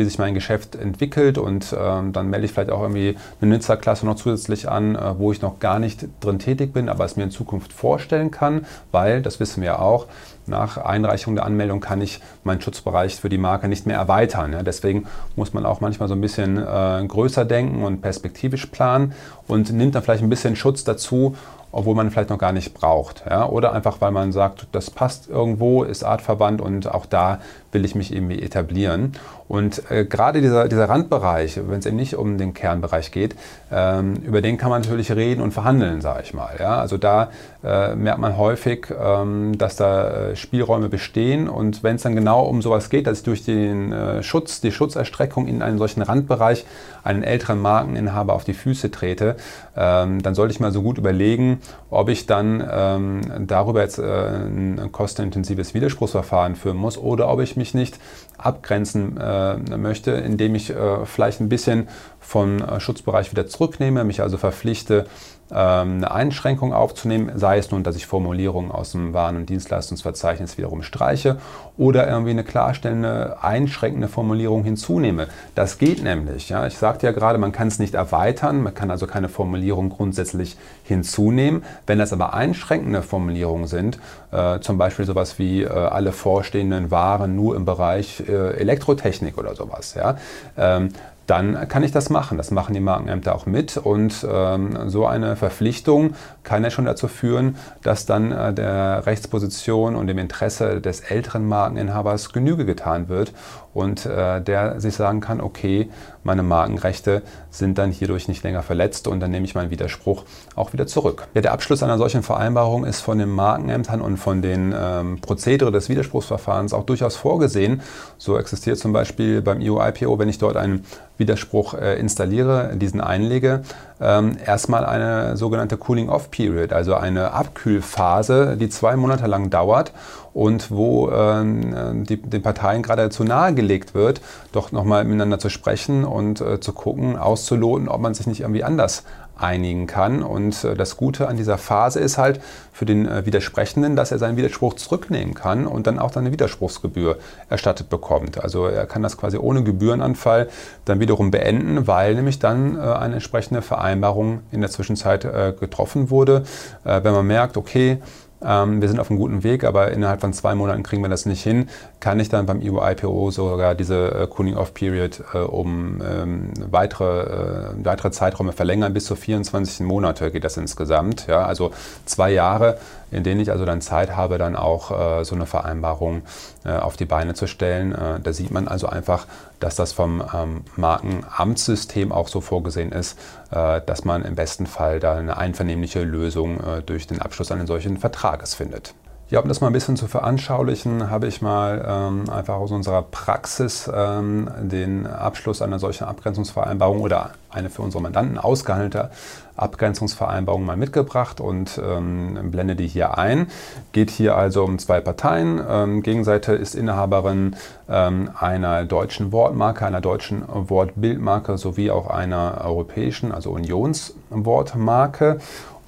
wie 0.00 0.04
sich 0.04 0.18
mein 0.18 0.34
Geschäft 0.34 0.74
entwickelt 0.74 1.38
und 1.38 1.76
ähm, 1.78 2.12
dann 2.12 2.30
melde 2.30 2.46
ich 2.46 2.52
vielleicht 2.52 2.70
auch 2.70 2.80
irgendwie 2.80 3.16
eine 3.40 3.52
Nutzerklasse 3.52 4.06
noch 4.06 4.16
zusätzlich 4.16 4.68
an, 4.68 4.96
äh, 4.96 5.18
wo 5.18 5.30
ich 5.30 5.42
noch 5.42 5.60
gar 5.60 5.78
nicht 5.78 6.08
drin 6.20 6.38
tätig 6.38 6.72
bin, 6.72 6.88
aber 6.88 7.04
es 7.04 7.16
mir 7.16 7.24
in 7.24 7.30
Zukunft 7.30 7.72
vorstellen 7.72 8.30
kann, 8.30 8.66
weil, 8.90 9.22
das 9.22 9.38
wissen 9.38 9.62
wir 9.62 9.80
auch, 9.80 10.06
nach 10.46 10.78
Einreichung 10.78 11.36
der 11.36 11.44
Anmeldung 11.44 11.80
kann 11.80 12.00
ich 12.00 12.20
meinen 12.44 12.60
Schutzbereich 12.60 13.16
für 13.16 13.28
die 13.28 13.38
Marke 13.38 13.68
nicht 13.68 13.86
mehr 13.86 13.96
erweitern. 13.96 14.52
Ja. 14.52 14.62
Deswegen 14.62 15.06
muss 15.36 15.52
man 15.54 15.64
auch 15.64 15.80
manchmal 15.80 16.08
so 16.08 16.14
ein 16.14 16.20
bisschen 16.20 16.58
äh, 16.58 17.04
größer 17.06 17.44
denken 17.44 17.84
und 17.84 18.00
perspektivisch 18.00 18.66
planen 18.66 19.12
und 19.46 19.72
nimmt 19.72 19.94
dann 19.94 20.02
vielleicht 20.02 20.22
ein 20.22 20.30
bisschen 20.30 20.56
Schutz 20.56 20.82
dazu, 20.82 21.36
obwohl 21.72 21.94
man 21.94 22.10
vielleicht 22.10 22.30
noch 22.30 22.38
gar 22.38 22.52
nicht 22.52 22.74
braucht. 22.74 23.24
Ja? 23.28 23.46
Oder 23.46 23.72
einfach, 23.72 24.00
weil 24.00 24.10
man 24.10 24.32
sagt, 24.32 24.66
das 24.72 24.90
passt 24.90 25.28
irgendwo, 25.28 25.84
ist 25.84 26.02
artverwandt 26.02 26.60
und 26.60 26.92
auch 26.92 27.06
da 27.06 27.40
will 27.72 27.84
ich 27.84 27.94
mich 27.94 28.12
irgendwie 28.12 28.42
etablieren. 28.42 29.12
Und 29.50 29.90
äh, 29.90 30.04
gerade 30.04 30.40
dieser, 30.40 30.68
dieser 30.68 30.88
Randbereich, 30.88 31.58
wenn 31.66 31.80
es 31.80 31.86
eben 31.86 31.96
nicht 31.96 32.14
um 32.14 32.38
den 32.38 32.54
Kernbereich 32.54 33.10
geht, 33.10 33.34
ähm, 33.72 34.14
über 34.22 34.42
den 34.42 34.58
kann 34.58 34.70
man 34.70 34.82
natürlich 34.82 35.10
reden 35.10 35.40
und 35.40 35.50
verhandeln, 35.50 36.00
sage 36.00 36.20
ich 36.22 36.32
mal. 36.32 36.54
Ja? 36.60 36.78
Also 36.78 36.98
da 36.98 37.30
äh, 37.64 37.96
merkt 37.96 38.20
man 38.20 38.36
häufig, 38.36 38.86
ähm, 38.96 39.58
dass 39.58 39.74
da 39.74 40.28
äh, 40.28 40.36
Spielräume 40.36 40.88
bestehen. 40.88 41.48
Und 41.48 41.82
wenn 41.82 41.96
es 41.96 42.02
dann 42.02 42.14
genau 42.14 42.44
um 42.44 42.62
sowas 42.62 42.90
geht, 42.90 43.08
dass 43.08 43.18
ich 43.18 43.24
durch 43.24 43.44
den 43.44 43.92
äh, 43.92 44.22
Schutz, 44.22 44.60
die 44.60 44.70
Schutzerstreckung 44.70 45.48
in 45.48 45.62
einen 45.62 45.78
solchen 45.78 46.02
Randbereich 46.02 46.64
einen 47.02 47.24
älteren 47.24 47.60
Markeninhaber 47.60 48.34
auf 48.34 48.44
die 48.44 48.54
Füße 48.54 48.92
trete, 48.92 49.34
ähm, 49.76 50.22
dann 50.22 50.36
sollte 50.36 50.52
ich 50.52 50.60
mal 50.60 50.70
so 50.70 50.82
gut 50.82 50.96
überlegen, 50.96 51.60
ob 51.90 52.08
ich 52.08 52.26
dann 52.26 52.64
ähm, 52.70 53.20
darüber 53.48 53.82
jetzt 53.82 53.98
äh, 53.98 54.02
ein 54.02 54.90
kostenintensives 54.92 55.74
Widerspruchsverfahren 55.74 56.54
führen 56.54 56.76
muss 56.76 56.96
oder 56.96 57.28
ob 57.28 57.40
ich 57.40 57.56
mich 57.56 57.74
nicht 57.74 57.98
abgrenzen 58.44 59.16
äh, 59.18 59.56
möchte, 59.76 60.12
indem 60.12 60.54
ich 60.54 60.70
äh, 60.70 61.06
vielleicht 61.06 61.40
ein 61.40 61.48
bisschen 61.48 61.88
vom 62.18 62.62
äh, 62.62 62.80
Schutzbereich 62.80 63.30
wieder 63.30 63.46
zurücknehme, 63.46 64.04
mich 64.04 64.22
also 64.22 64.36
verpflichte, 64.36 65.06
eine 65.50 66.10
Einschränkung 66.10 66.72
aufzunehmen, 66.72 67.32
sei 67.34 67.58
es 67.58 67.70
nun, 67.70 67.82
dass 67.82 67.96
ich 67.96 68.06
Formulierungen 68.06 68.70
aus 68.70 68.92
dem 68.92 69.12
Waren- 69.14 69.36
und 69.36 69.48
Dienstleistungsverzeichnis 69.48 70.58
wiederum 70.58 70.82
streiche 70.82 71.38
oder 71.76 72.06
irgendwie 72.08 72.30
eine 72.30 72.44
klarstellende, 72.44 73.38
einschränkende 73.42 74.08
Formulierung 74.08 74.64
hinzunehme. 74.64 75.28
Das 75.54 75.78
geht 75.78 76.02
nämlich. 76.02 76.50
Ja. 76.50 76.66
Ich 76.66 76.76
sagte 76.76 77.06
ja 77.06 77.12
gerade, 77.12 77.38
man 77.38 77.52
kann 77.52 77.68
es 77.68 77.78
nicht 77.78 77.94
erweitern, 77.94 78.62
man 78.62 78.74
kann 78.74 78.90
also 78.90 79.06
keine 79.06 79.28
Formulierung 79.28 79.88
grundsätzlich 79.88 80.56
hinzunehmen. 80.84 81.64
Wenn 81.86 81.98
das 81.98 82.12
aber 82.12 82.34
einschränkende 82.34 83.02
Formulierungen 83.02 83.66
sind, 83.66 83.98
äh, 84.30 84.60
zum 84.60 84.78
Beispiel 84.78 85.04
sowas 85.04 85.38
wie 85.38 85.62
äh, 85.62 85.68
alle 85.68 86.12
vorstehenden 86.12 86.90
Waren 86.90 87.34
nur 87.34 87.56
im 87.56 87.64
Bereich 87.64 88.22
äh, 88.28 88.58
Elektrotechnik 88.58 89.38
oder 89.38 89.54
sowas, 89.54 89.94
ja, 89.94 90.16
ähm, 90.58 90.90
dann 91.26 91.68
kann 91.68 91.82
ich 91.82 91.92
das 91.92 92.10
machen. 92.10 92.38
Das 92.38 92.50
machen 92.50 92.74
die 92.74 92.80
Markenämter 92.80 93.34
auch 93.34 93.46
mit 93.46 93.76
und 93.76 94.26
ähm, 94.28 94.88
so 94.88 95.06
eine 95.06 95.36
Verpflichtung 95.36 96.14
kann 96.42 96.64
ja 96.64 96.70
schon 96.70 96.84
dazu 96.84 97.08
führen, 97.08 97.56
dass 97.82 98.06
dann 98.06 98.32
äh, 98.32 98.52
der 98.52 99.06
Rechtsposition 99.06 99.96
und 99.96 100.06
dem 100.06 100.18
Interesse 100.18 100.80
des 100.80 101.00
älteren 101.00 101.46
Markeninhabers 101.46 102.32
Genüge 102.32 102.64
getan 102.64 103.08
wird 103.08 103.32
und 103.72 104.06
äh, 104.06 104.40
der 104.40 104.80
sich 104.80 104.94
sagen 104.94 105.20
kann, 105.20 105.40
okay, 105.40 105.88
meine 106.24 106.42
Markenrechte 106.42 107.22
sind 107.50 107.78
dann 107.78 107.92
hierdurch 107.92 108.28
nicht 108.28 108.42
länger 108.42 108.62
verletzt 108.62 109.06
und 109.08 109.20
dann 109.20 109.30
nehme 109.30 109.44
ich 109.44 109.54
meinen 109.54 109.70
Widerspruch 109.70 110.24
auch 110.56 110.72
wieder 110.72 110.86
zurück. 110.86 111.28
Ja, 111.34 111.40
der 111.40 111.52
Abschluss 111.52 111.82
einer 111.82 111.96
solchen 111.96 112.22
Vereinbarung 112.22 112.84
ist 112.84 113.00
von 113.00 113.18
den 113.18 113.30
Markenämtern 113.30 114.00
und 114.00 114.16
von 114.16 114.42
den 114.42 114.74
ähm, 114.76 115.20
Prozedere 115.20 115.70
des 115.70 115.88
Widerspruchsverfahrens 115.88 116.72
auch 116.72 116.84
durchaus 116.84 117.16
vorgesehen. 117.16 117.80
So 118.18 118.36
existiert 118.36 118.78
zum 118.78 118.92
Beispiel 118.92 119.40
beim 119.40 119.60
EU-IPO, 119.62 120.18
wenn 120.18 120.28
ich 120.28 120.38
dort 120.38 120.56
einen 120.56 120.84
Widerspruch 121.20 121.74
äh, 121.74 121.94
installiere, 122.00 122.72
diesen 122.74 123.00
einlege, 123.00 123.62
ähm, 124.00 124.36
erstmal 124.44 124.84
eine 124.84 125.36
sogenannte 125.36 125.76
Cooling-Off-Period, 125.76 126.72
also 126.72 126.94
eine 126.94 127.32
Abkühlphase, 127.32 128.56
die 128.56 128.68
zwei 128.68 128.96
Monate 128.96 129.28
lang 129.28 129.50
dauert 129.50 129.92
und 130.32 130.70
wo 130.70 131.10
ähm, 131.10 132.04
die, 132.04 132.20
den 132.20 132.42
Parteien 132.42 132.82
gerade 132.82 133.02
dazu 133.02 133.24
nahegelegt 133.24 133.94
wird, 133.94 134.20
doch 134.52 134.72
nochmal 134.72 135.04
miteinander 135.04 135.38
zu 135.38 135.50
sprechen 135.50 136.04
und 136.04 136.40
äh, 136.40 136.60
zu 136.60 136.72
gucken, 136.72 137.16
auszuloten, 137.16 137.88
ob 137.88 138.00
man 138.00 138.14
sich 138.14 138.26
nicht 138.26 138.40
irgendwie 138.40 138.64
anders 138.64 139.04
einigen 139.40 139.86
kann. 139.86 140.22
Und 140.22 140.64
äh, 140.64 140.74
das 140.74 140.96
Gute 140.96 141.28
an 141.28 141.36
dieser 141.36 141.58
Phase 141.58 142.00
ist 142.00 142.18
halt 142.18 142.40
für 142.72 142.84
den 142.84 143.06
äh, 143.06 143.26
Widersprechenden, 143.26 143.96
dass 143.96 144.12
er 144.12 144.18
seinen 144.18 144.36
Widerspruch 144.36 144.74
zurücknehmen 144.74 145.34
kann 145.34 145.66
und 145.66 145.86
dann 145.86 145.98
auch 145.98 146.14
eine 146.14 146.32
Widerspruchsgebühr 146.32 147.18
erstattet 147.48 147.88
bekommt. 147.88 148.42
Also 148.42 148.66
er 148.66 148.86
kann 148.86 149.02
das 149.02 149.16
quasi 149.16 149.38
ohne 149.38 149.62
Gebührenanfall 149.62 150.48
dann 150.84 151.00
wiederum 151.00 151.30
beenden, 151.30 151.86
weil 151.86 152.14
nämlich 152.14 152.38
dann 152.38 152.76
äh, 152.76 152.80
eine 152.80 153.14
entsprechende 153.14 153.62
Vereinbarung 153.62 154.40
in 154.50 154.60
der 154.60 154.70
Zwischenzeit 154.70 155.22
getroffen 155.58 156.10
wurde. 156.10 156.44
Wenn 156.84 157.12
man 157.12 157.26
merkt, 157.26 157.56
okay, 157.56 157.98
wir 158.40 158.88
sind 158.88 158.98
auf 158.98 159.10
einem 159.10 159.18
guten 159.18 159.42
Weg, 159.42 159.64
aber 159.64 159.90
innerhalb 159.90 160.22
von 160.22 160.32
zwei 160.32 160.54
Monaten 160.54 160.82
kriegen 160.82 161.02
wir 161.02 161.10
das 161.10 161.26
nicht 161.26 161.42
hin. 161.42 161.68
Kann 162.00 162.18
ich 162.20 162.30
dann 162.30 162.46
beim 162.46 162.60
EU-IPO 162.62 163.30
sogar 163.30 163.74
diese 163.74 164.12
äh, 164.14 164.26
Cooling-Off-Period 164.26 165.22
äh, 165.34 165.38
um 165.38 166.00
ähm, 166.02 166.52
weitere, 166.70 167.74
äh, 167.74 167.84
weitere 167.84 168.10
Zeiträume 168.10 168.52
verlängern? 168.52 168.94
Bis 168.94 169.04
zu 169.04 169.14
24 169.14 169.80
Monate 169.80 170.30
geht 170.30 170.44
das 170.44 170.56
insgesamt. 170.56 171.26
Ja? 171.26 171.44
Also 171.44 171.72
zwei 172.06 172.30
Jahre, 172.32 172.78
in 173.10 173.24
denen 173.24 173.42
ich 173.42 173.50
also 173.50 173.66
dann 173.66 173.82
Zeit 173.82 174.16
habe, 174.16 174.38
dann 174.38 174.56
auch 174.56 175.24
so 175.24 175.34
eine 175.34 175.44
Vereinbarung 175.44 176.22
auf 176.64 176.96
die 176.96 177.06
Beine 177.06 177.34
zu 177.34 177.48
stellen. 177.48 177.92
Da 178.22 178.32
sieht 178.32 178.52
man 178.52 178.68
also 178.68 178.86
einfach, 178.86 179.26
dass 179.60 179.76
das 179.76 179.92
vom 179.92 180.22
ähm, 180.34 180.64
Markenamtssystem 180.76 182.12
auch 182.12 182.28
so 182.28 182.40
vorgesehen 182.40 182.92
ist, 182.92 183.18
äh, 183.50 183.80
dass 183.80 184.04
man 184.04 184.24
im 184.24 184.34
besten 184.34 184.66
Fall 184.66 185.00
da 185.00 185.16
eine 185.16 185.36
einvernehmliche 185.36 186.02
Lösung 186.02 186.58
durch 186.86 187.06
den 187.06 187.20
Abschluss 187.20 187.52
eines 187.52 187.68
solchen 187.68 187.98
Vertrages 187.98 188.54
findet. 188.54 188.94
Ja, 189.30 189.38
um 189.38 189.46
das 189.46 189.60
mal 189.60 189.68
ein 189.68 189.72
bisschen 189.72 189.94
zu 189.94 190.08
veranschaulichen, 190.08 191.08
habe 191.08 191.28
ich 191.28 191.40
mal 191.40 191.84
ähm, 191.86 192.28
einfach 192.28 192.56
aus 192.56 192.72
unserer 192.72 193.02
Praxis 193.02 193.88
ähm, 193.94 194.50
den 194.58 195.06
Abschluss 195.06 195.62
einer 195.62 195.78
solchen 195.78 196.02
Abgrenzungsvereinbarung 196.08 197.00
oder 197.00 197.30
eine 197.48 197.70
für 197.70 197.82
unsere 197.82 198.02
Mandanten 198.02 198.38
ausgehandelte 198.38 199.12
Abgrenzungsvereinbarung 199.54 200.64
mal 200.64 200.76
mitgebracht 200.76 201.40
und 201.40 201.80
ähm, 201.80 202.50
blende 202.50 202.74
die 202.74 202.88
hier 202.88 203.18
ein. 203.18 203.46
Geht 203.92 204.10
hier 204.10 204.36
also 204.36 204.64
um 204.64 204.80
zwei 204.80 205.00
Parteien. 205.00 205.60
Ähm, 205.68 206.02
Gegenseite 206.02 206.54
ist 206.54 206.74
Inhaberin 206.74 207.54
ähm, 207.88 208.30
einer 208.36 208.84
deutschen 208.84 209.30
Wortmarke, 209.30 209.86
einer 209.86 210.00
deutschen 210.00 210.42
Wortbildmarke 210.48 211.56
sowie 211.56 211.92
auch 211.92 212.10
einer 212.10 212.62
europäischen, 212.64 213.30
also 213.30 213.52
Unionswortmarke. 213.52 215.38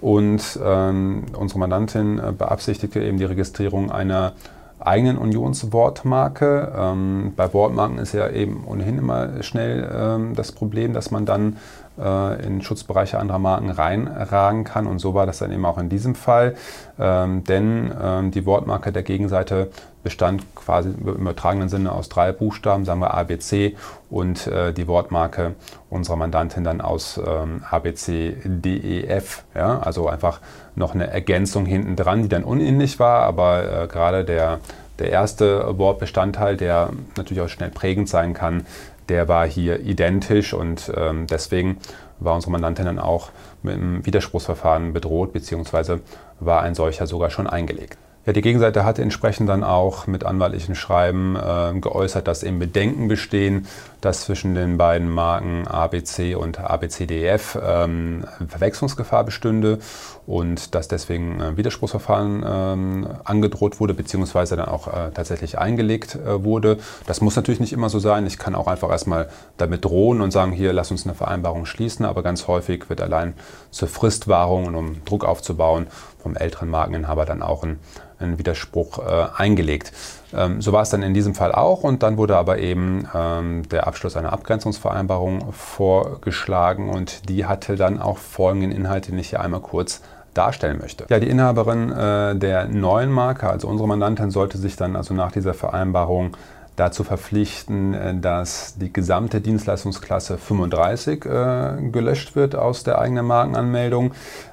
Und 0.03 0.59
ähm, 0.63 1.25
unsere 1.39 1.61
Mandantin 1.61 2.19
äh, 2.19 2.33
beabsichtigte 2.37 3.01
eben 3.01 3.19
die 3.19 3.25
Registrierung 3.25 3.91
einer 3.91 4.33
eigenen 4.81 5.17
Unionswortmarke. 5.17 6.73
Ähm, 6.77 7.33
bei 7.37 7.55
Wortmarken 7.55 7.99
ist 7.99 8.13
ja 8.13 8.29
eben 8.29 8.65
ohnehin 8.67 8.99
immer 8.99 9.43
schnell 9.43 9.89
ähm, 9.95 10.35
das 10.35 10.51
Problem, 10.51 10.93
dass 10.93 11.13
man 11.13 11.25
dann 11.25 11.57
äh, 11.99 12.45
in 12.45 12.63
Schutzbereiche 12.63 13.19
anderer 13.19 13.39
Marken 13.39 13.71
reinragen 13.71 14.65
kann. 14.65 14.89
Und 14.89 14.99
so 14.99 15.15
war 15.15 15.25
das 15.25 15.39
dann 15.39 15.53
eben 15.53 15.65
auch 15.65 15.79
in 15.79 15.89
diesem 15.89 16.17
Fall. 16.17 16.55
Ähm, 16.99 17.45
denn 17.45 17.93
ähm, 18.03 18.31
die 18.33 18.45
Wortmarke 18.45 18.91
der 18.91 19.05
Gegenseite 19.05 19.71
bestand 20.03 20.43
quasi 20.55 20.91
im 20.91 21.07
übertragenen 21.07 21.69
Sinne 21.69 21.93
aus 21.93 22.09
drei 22.09 22.33
Buchstaben, 22.33 22.85
sagen 22.85 23.01
wir 23.01 23.15
ABC, 23.15 23.77
und 24.11 24.47
äh, 24.47 24.73
die 24.73 24.89
Wortmarke 24.89 25.55
unserer 25.91 26.17
Mandantin 26.17 26.65
dann 26.65 26.81
aus 26.81 27.21
ähm, 27.25 27.63
ABC, 27.71 28.37
DEF. 28.45 29.45
Ja? 29.55 29.79
Also 29.81 30.09
einfach 30.09 30.41
noch 30.75 30.95
eine 30.95 31.09
Ergänzung 31.09 31.67
hinten 31.67 31.97
dran, 31.97 32.23
die 32.23 32.29
dann 32.29 32.45
unähnlich 32.45 32.99
war, 32.99 33.23
aber 33.23 33.83
äh, 33.83 33.87
gerade 33.87 34.25
der, 34.25 34.61
der 34.99 35.11
erste 35.11 35.79
Wortbestandteil, 35.79 36.57
der 36.57 36.91
natürlich 37.17 37.43
auch 37.43 37.49
schnell 37.49 37.71
prägend 37.71 38.09
sein 38.09 38.35
kann, 38.35 38.67
der 39.09 39.29
war 39.29 39.47
hier 39.47 39.81
identisch 39.81 40.55
und 40.55 40.93
ähm, 40.97 41.27
deswegen 41.27 41.79
war 42.19 42.35
unsere 42.35 42.53
Mandantin 42.53 42.87
dann 42.87 42.99
auch 42.99 43.31
mit 43.63 43.75
einem 43.75 44.07
Widerspruchsverfahren 44.07 44.93
bedroht, 44.93 45.33
beziehungsweise 45.33 46.01
war 46.41 46.63
ein 46.63 46.75
solcher 46.75 47.07
sogar 47.07 47.31
schon 47.31 47.47
eingelegt. 47.47 47.99
Ja, 48.25 48.33
die 48.33 48.41
Gegenseite 48.41 48.85
hat 48.85 49.01
entsprechend 49.01 49.49
dann 49.49 49.65
auch 49.65 50.07
mit 50.07 50.23
anwaltlichen 50.23 50.77
Schreiben 50.77 51.35
äh, 51.35 51.77
geäußert, 51.81 52.29
dass 52.29 52.45
eben 52.45 52.61
Bedenken 52.61 53.09
bestehen, 53.09 53.67
dass 54.01 54.23
zwischen 54.23 54.55
den 54.55 54.79
beiden 54.79 55.11
Marken 55.11 55.67
ABC 55.67 56.37
und 56.37 56.61
ABCDEF 56.61 57.59
ähm, 57.61 58.25
Verwechslungsgefahr 58.47 59.25
bestünde 59.25 59.81
und 60.27 60.75
dass 60.77 60.87
deswegen 60.87 61.41
ein 61.43 61.57
Widerspruchsverfahren 61.57 62.45
ähm, 62.47 63.09
angedroht 63.25 63.81
wurde, 63.81 63.95
beziehungsweise 63.95 64.55
dann 64.55 64.69
auch 64.69 64.87
äh, 64.87 65.11
tatsächlich 65.13 65.59
eingelegt 65.59 66.15
äh, 66.15 66.45
wurde. 66.45 66.79
Das 67.07 67.21
muss 67.21 67.35
natürlich 67.35 67.61
nicht 67.61 67.73
immer 67.73 67.89
so 67.89 67.99
sein. 67.99 68.27
Ich 68.27 68.39
kann 68.39 68.55
auch 68.55 68.69
einfach 68.69 68.91
erstmal 68.91 69.31
damit 69.57 69.85
drohen 69.85 70.21
und 70.21 70.31
sagen, 70.31 70.53
hier, 70.53 70.73
lass 70.73 70.93
uns 70.93 71.07
eine 71.07 71.15
Vereinbarung 71.15 71.67
schließen, 71.67 72.07
aber 72.07 72.23
ganz 72.23 72.47
häufig 72.47 72.89
wird 72.89 73.01
allein 73.01 73.35
zur 73.71 73.89
Fristwahrung 73.89 74.67
und 74.67 74.75
um 74.77 75.05
Druck 75.05 75.25
aufzubauen 75.25 75.89
vom 76.23 76.37
älteren 76.37 76.69
Markeninhaber 76.69 77.25
dann 77.25 77.43
auch 77.43 77.65
ein 77.65 77.79
einen 78.23 78.39
Widerspruch 78.39 78.99
äh, 78.99 79.27
eingelegt. 79.37 79.93
Ähm, 80.33 80.63
so 80.63 80.73
war 80.73 80.83
es 80.83 80.91
dann 80.91 81.03
in 81.03 81.15
diesem 81.15 81.35
Fall 81.35 81.53
auch 81.53 81.83
und 81.83 82.03
dann 82.03 82.17
wurde 82.17 82.37
aber 82.37 82.59
eben 82.59 83.07
ähm, 83.15 83.69
der 83.69 83.87
Abschluss 83.87 84.17
einer 84.17 84.33
Abgrenzungsvereinbarung 84.33 85.53
vorgeschlagen 85.53 86.89
und 86.89 87.29
die 87.29 87.45
hatte 87.47 87.77
dann 87.77 88.01
auch 88.01 88.19
folgenden 88.19 88.73
Inhalt, 88.73 89.09
den 89.09 89.19
ich 89.19 89.31
hier 89.31 89.41
einmal 89.41 89.61
kurz 89.61 90.01
darstellen 90.35 90.79
möchte. 90.79 91.05
Ja, 91.11 91.19
die 91.19 91.29
Inhaberin 91.29 91.93
äh, 91.93 92.37
der 92.37 92.67
neuen 92.67 93.11
Marke, 93.11 93.51
also 93.51 93.69
unsere 93.69 93.87
Mandantin, 93.87 94.31
sollte 94.31 94.57
sich 94.57 94.77
dann 94.77 94.97
also 94.97 95.13
nach 95.13 95.33
dieser 95.33 95.53
Vereinbarung 95.53 96.37
dazu 96.77 97.05
verpflichten, 97.05 97.95
äh, 97.95 98.15
dass 98.19 98.77
die 98.79 98.93
gesamte 98.93 99.41
Dienstleistungsklasse 99.41 100.39
35 100.39 101.25
äh, 101.25 101.91
gelöscht 101.91 102.35
wird 102.35 102.55
aus 102.57 102.85
der 102.85 102.99
eigenen 102.99 103.27
Markenanmeldung 103.27 104.13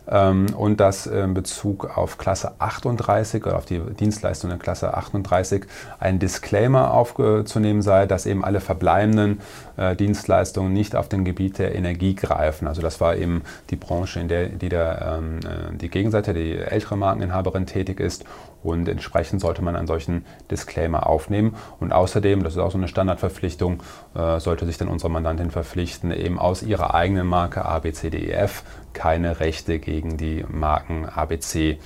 ähm, 0.09 0.47
und 0.55 0.79
dass 0.79 1.05
in 1.05 1.33
Bezug 1.33 1.97
auf 1.97 2.17
Klasse 2.17 2.53
38 2.59 3.45
oder 3.45 3.57
auf 3.57 3.65
die 3.65 3.79
Dienstleistung 3.79 4.51
in 4.51 4.59
Klasse 4.59 4.93
38 4.93 5.65
ein 5.99 6.19
Disclaimer 6.19 6.93
aufzunehmen 6.93 7.81
sei, 7.81 8.05
dass 8.05 8.25
eben 8.25 8.43
alle 8.43 8.59
verbleibenden 8.59 9.41
äh, 9.77 9.95
Dienstleistungen 9.95 10.73
nicht 10.73 10.95
auf 10.95 11.09
den 11.09 11.25
Gebiet 11.25 11.59
der 11.59 11.75
Energie 11.75 12.15
greifen. 12.15 12.67
Also 12.67 12.81
das 12.81 12.99
war 12.99 13.15
eben 13.15 13.43
die 13.69 13.75
Branche, 13.75 14.19
in 14.19 14.27
der 14.27 14.47
die, 14.49 14.69
der, 14.69 15.19
ähm, 15.19 15.39
äh, 15.39 15.77
die 15.77 15.89
Gegenseite, 15.89 16.33
die 16.33 16.57
ältere 16.57 16.97
Markeninhaberin 16.97 17.65
tätig 17.65 17.99
ist 17.99 18.25
und 18.63 18.89
entsprechend 18.89 19.41
sollte 19.41 19.61
man 19.61 19.75
einen 19.75 19.87
solchen 19.87 20.25
Disclaimer 20.51 21.07
aufnehmen. 21.07 21.55
Und 21.79 21.93
außerdem, 22.09 22.43
das 22.43 22.53
ist 22.53 22.59
auch 22.59 22.71
so 22.71 22.77
eine 22.77 22.87
Standardverpflichtung, 22.87 23.83
äh, 24.15 24.39
sollte 24.39 24.65
sich 24.65 24.77
dann 24.77 24.87
unsere 24.87 25.11
Mandantin 25.11 25.51
verpflichten, 25.51 26.11
eben 26.11 26.39
aus 26.39 26.63
ihrer 26.63 26.95
eigenen 26.95 27.27
Marke 27.27 27.65
ABCDEF 27.65 28.63
keine 28.93 29.39
Rechte 29.39 29.77
gegen 29.77 30.17
die 30.17 30.43
Marken 30.49 31.05
ABC 31.05 31.77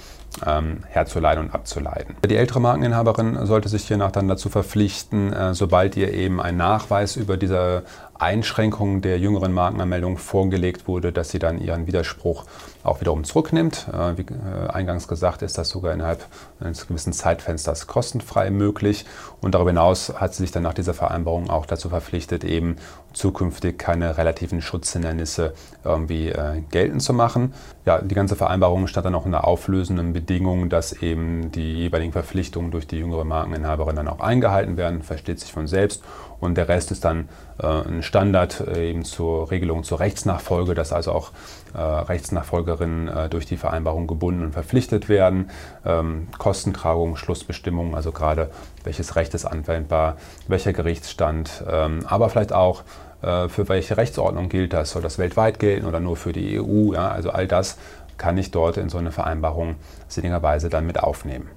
ähm, 0.48 0.80
herzuleiten 0.88 1.46
und 1.46 1.54
abzuleiten. 1.54 2.16
Die 2.26 2.38
ältere 2.38 2.62
Markeninhaberin 2.62 3.46
sollte 3.46 3.68
sich 3.68 3.86
hiernach 3.86 4.12
dann 4.12 4.30
dazu 4.30 4.48
verpflichten, 4.48 5.34
äh, 5.34 5.54
sobald 5.54 5.98
ihr 5.98 6.14
eben 6.14 6.42
ein 6.42 6.56
Nachweis 6.56 7.18
über 7.18 7.36
diese 7.36 7.84
Einschränkung 8.18 9.02
der 9.02 9.20
jüngeren 9.20 9.52
Markenanmeldung 9.52 10.18
vorgelegt 10.18 10.88
wurde, 10.88 11.12
dass 11.12 11.30
sie 11.32 11.40
dann 11.40 11.60
ihren 11.60 11.86
Widerspruch 11.86 12.46
auch 12.84 13.02
wiederum 13.02 13.24
zurücknimmt. 13.24 13.88
Äh, 13.92 14.18
wie 14.18 14.22
äh, 14.22 14.68
eingangs 14.70 15.08
gesagt, 15.08 15.42
ist 15.42 15.58
das 15.58 15.70
sogar 15.70 15.94
innerhalb 15.94 16.26
eines 16.60 16.88
gewissen 16.88 17.14
Zeitfensters 17.14 17.88
kostenfrei 17.88 18.50
möglich. 18.50 19.06
Und 19.42 19.56
darüber 19.56 19.72
hinaus 19.72 20.14
hat 20.16 20.34
sie 20.34 20.44
sich 20.44 20.52
dann 20.52 20.64
nach 20.64 20.74
dieser 20.74 20.94
Vereinbarung 20.94 21.50
auch 21.50 21.66
dazu 21.66 21.90
verpflichtet, 21.90 22.44
eben 22.44 22.76
zukünftig 23.14 23.78
keine 23.78 24.18
relativen 24.18 24.62
Schutzhindernisse 24.62 25.54
irgendwie 25.84 26.30
äh, 26.30 26.62
geltend 26.72 27.02
zu 27.02 27.14
machen. 27.14 27.54
Ja, 27.86 28.02
die 28.02 28.16
ganze 28.16 28.36
Vereinbarung 28.36 28.88
stand 28.88 29.06
dann 29.06 29.16
auch 29.16 29.26
in 29.26 29.32
der 29.32 29.46
auflösenden 29.46 30.14
Bedingung, 30.14 30.70
dass 30.70 30.94
eben 30.94 31.52
die 31.52 31.74
jeweiligen 31.74 32.12
Verpflichtungen 32.12 32.72
durch 32.72 32.88
die 32.88 32.98
jüngere 32.98 33.24
Markeninhaberin 33.24 33.96
dann 33.96 34.08
auch 34.08 34.20
eingehalten 34.20 34.78
werden, 34.78 35.04
versteht 35.04 35.40
sich 35.40 35.52
von 35.52 35.68
selbst. 35.68 36.04
Und 36.44 36.56
der 36.56 36.68
Rest 36.68 36.92
ist 36.92 37.06
dann 37.06 37.30
äh, 37.58 37.66
ein 37.66 38.04
Standard 38.04 38.60
äh, 38.60 38.90
eben 38.90 39.06
zur 39.06 39.50
Regelung 39.50 39.84
zur 39.84 40.02
Rechtsnachfolge, 40.02 40.76
dass 40.76 40.92
also 40.92 41.14
auch 41.14 41.32
äh, 41.74 41.80
Rechtsnachfolgerinnen 41.80 43.08
äh, 43.08 43.30
durch 43.30 43.46
die 43.46 43.56
Vereinbarung 43.56 44.08
gebunden 44.08 44.44
und 44.44 44.52
verpflichtet 44.52 45.08
werden. 45.08 45.50
Ähm, 45.86 46.28
Kostentragung, 46.38 47.16
Schlussbestimmungen, 47.16 47.96
also 47.96 48.12
gerade 48.12 48.52
welches 48.84 49.16
Recht 49.16 49.34
ist 49.34 49.46
anwendbar, 49.46 50.18
welcher 50.50 50.74
Gerichtsstand, 50.74 51.64
ähm, 51.72 52.02
aber 52.08 52.30
vielleicht 52.30 52.52
auch 52.52 52.84
äh, 53.22 53.48
für 53.48 53.70
welche 53.70 53.96
Rechtsordnung 53.96 54.50
gilt 54.50 54.74
das? 54.74 54.92
Soll 54.92 55.02
das 55.02 55.18
weltweit 55.18 55.60
gelten 55.60 55.86
oder 55.86 56.02
nur 56.02 56.18
für 56.18 56.34
die 56.34 56.60
EU? 56.60 56.94
Ja, 56.94 57.08
also 57.10 57.30
all 57.30 57.48
das 57.48 57.78
kann 58.18 58.38
ich 58.38 58.52
dort 58.52 58.78
in 58.78 58.90
so 58.90 58.98
eine 58.98 59.12
Vereinbarung 59.12 59.76
sinnigerweise 60.08 60.70
dann 60.70 60.86
mit 60.86 61.00
aufnehmen. 61.00 61.50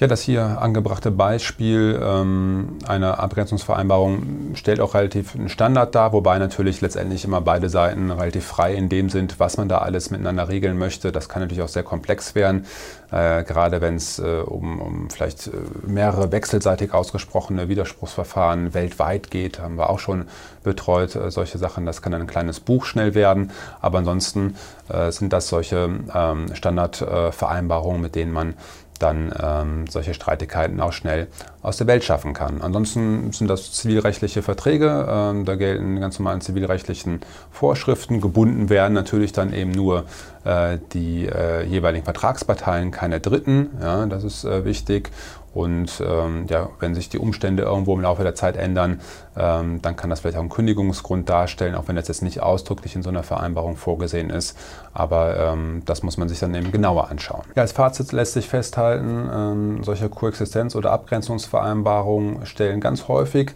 Ja, 0.00 0.06
das 0.06 0.22
hier 0.22 0.62
angebrachte 0.62 1.10
Beispiel 1.10 2.00
ähm, 2.02 2.78
einer 2.86 3.20
Abgrenzungsvereinbarung 3.20 4.54
stellt 4.54 4.80
auch 4.80 4.94
relativ 4.94 5.34
einen 5.34 5.50
Standard 5.50 5.94
dar, 5.94 6.14
wobei 6.14 6.38
natürlich 6.38 6.80
letztendlich 6.80 7.26
immer 7.26 7.42
beide 7.42 7.68
Seiten 7.68 8.10
relativ 8.10 8.46
frei 8.46 8.72
in 8.74 8.88
dem 8.88 9.10
sind, 9.10 9.38
was 9.38 9.58
man 9.58 9.68
da 9.68 9.80
alles 9.80 10.10
miteinander 10.10 10.48
regeln 10.48 10.78
möchte. 10.78 11.12
Das 11.12 11.28
kann 11.28 11.42
natürlich 11.42 11.62
auch 11.62 11.68
sehr 11.68 11.82
komplex 11.82 12.34
werden, 12.34 12.64
äh, 13.10 13.44
gerade 13.44 13.82
wenn 13.82 13.96
es 13.96 14.18
äh, 14.18 14.40
um, 14.42 14.80
um, 14.80 15.10
vielleicht 15.10 15.48
äh, 15.48 15.50
mehrere 15.86 16.32
wechselseitig 16.32 16.94
ausgesprochene 16.94 17.68
Widerspruchsverfahren 17.68 18.72
weltweit 18.72 19.30
geht. 19.30 19.60
Haben 19.60 19.76
wir 19.76 19.90
auch 19.90 19.98
schon 19.98 20.28
betreut, 20.64 21.14
äh, 21.14 21.30
solche 21.30 21.58
Sachen. 21.58 21.84
Das 21.84 22.00
kann 22.00 22.14
ein 22.14 22.26
kleines 22.26 22.60
Buch 22.60 22.86
schnell 22.86 23.14
werden, 23.14 23.50
aber 23.82 23.98
ansonsten 23.98 24.56
äh, 24.88 25.12
sind 25.12 25.34
das 25.34 25.48
solche 25.48 25.90
ähm, 26.14 26.54
Standardvereinbarungen, 26.54 28.00
mit 28.00 28.14
denen 28.14 28.32
man 28.32 28.54
dann 29.00 29.32
ähm, 29.42 29.86
solche 29.88 30.14
Streitigkeiten 30.14 30.80
auch 30.80 30.92
schnell 30.92 31.26
aus 31.62 31.76
der 31.76 31.86
Welt 31.86 32.04
schaffen 32.04 32.32
kann. 32.32 32.62
Ansonsten 32.62 33.32
sind 33.32 33.48
das 33.48 33.72
zivilrechtliche 33.72 34.42
Verträge, 34.42 35.06
ähm, 35.08 35.44
da 35.44 35.56
gelten 35.56 36.00
ganz 36.00 36.18
normalen 36.18 36.40
zivilrechtlichen 36.40 37.20
Vorschriften. 37.50 38.20
Gebunden 38.20 38.68
werden 38.70 38.94
natürlich 38.94 39.32
dann 39.32 39.52
eben 39.52 39.72
nur 39.72 40.04
äh, 40.44 40.78
die 40.92 41.26
äh, 41.26 41.64
jeweiligen 41.64 42.04
Vertragsparteien, 42.04 42.90
keine 42.90 43.20
Dritten, 43.20 43.70
ja, 43.80 44.06
das 44.06 44.24
ist 44.24 44.44
äh, 44.44 44.64
wichtig. 44.64 45.10
Und 45.52 46.02
ähm, 46.06 46.46
ja, 46.48 46.68
wenn 46.78 46.94
sich 46.94 47.08
die 47.08 47.18
Umstände 47.18 47.64
irgendwo 47.64 47.94
im 47.94 48.00
Laufe 48.00 48.22
der 48.22 48.34
Zeit 48.34 48.56
ändern, 48.56 49.00
ähm, 49.36 49.82
dann 49.82 49.96
kann 49.96 50.08
das 50.08 50.20
vielleicht 50.20 50.36
auch 50.36 50.42
einen 50.42 50.48
Kündigungsgrund 50.48 51.28
darstellen, 51.28 51.74
auch 51.74 51.88
wenn 51.88 51.96
das 51.96 52.08
jetzt 52.08 52.22
nicht 52.22 52.40
ausdrücklich 52.40 52.94
in 52.94 53.02
so 53.02 53.08
einer 53.08 53.24
Vereinbarung 53.24 53.76
vorgesehen 53.76 54.30
ist. 54.30 54.56
Aber 54.92 55.36
ähm, 55.38 55.82
das 55.86 56.02
muss 56.02 56.16
man 56.16 56.28
sich 56.28 56.38
dann 56.38 56.54
eben 56.54 56.70
genauer 56.70 57.10
anschauen. 57.10 57.42
Ja, 57.56 57.62
als 57.62 57.72
Fazit 57.72 58.12
lässt 58.12 58.34
sich 58.34 58.48
festhalten, 58.48 59.28
ähm, 59.32 59.84
solche 59.84 60.06
Koexistenz- 60.06 60.76
oder 60.76 60.92
Abgrenzungsvereinbarungen 60.92 62.46
stellen 62.46 62.80
ganz 62.80 63.08
häufig 63.08 63.52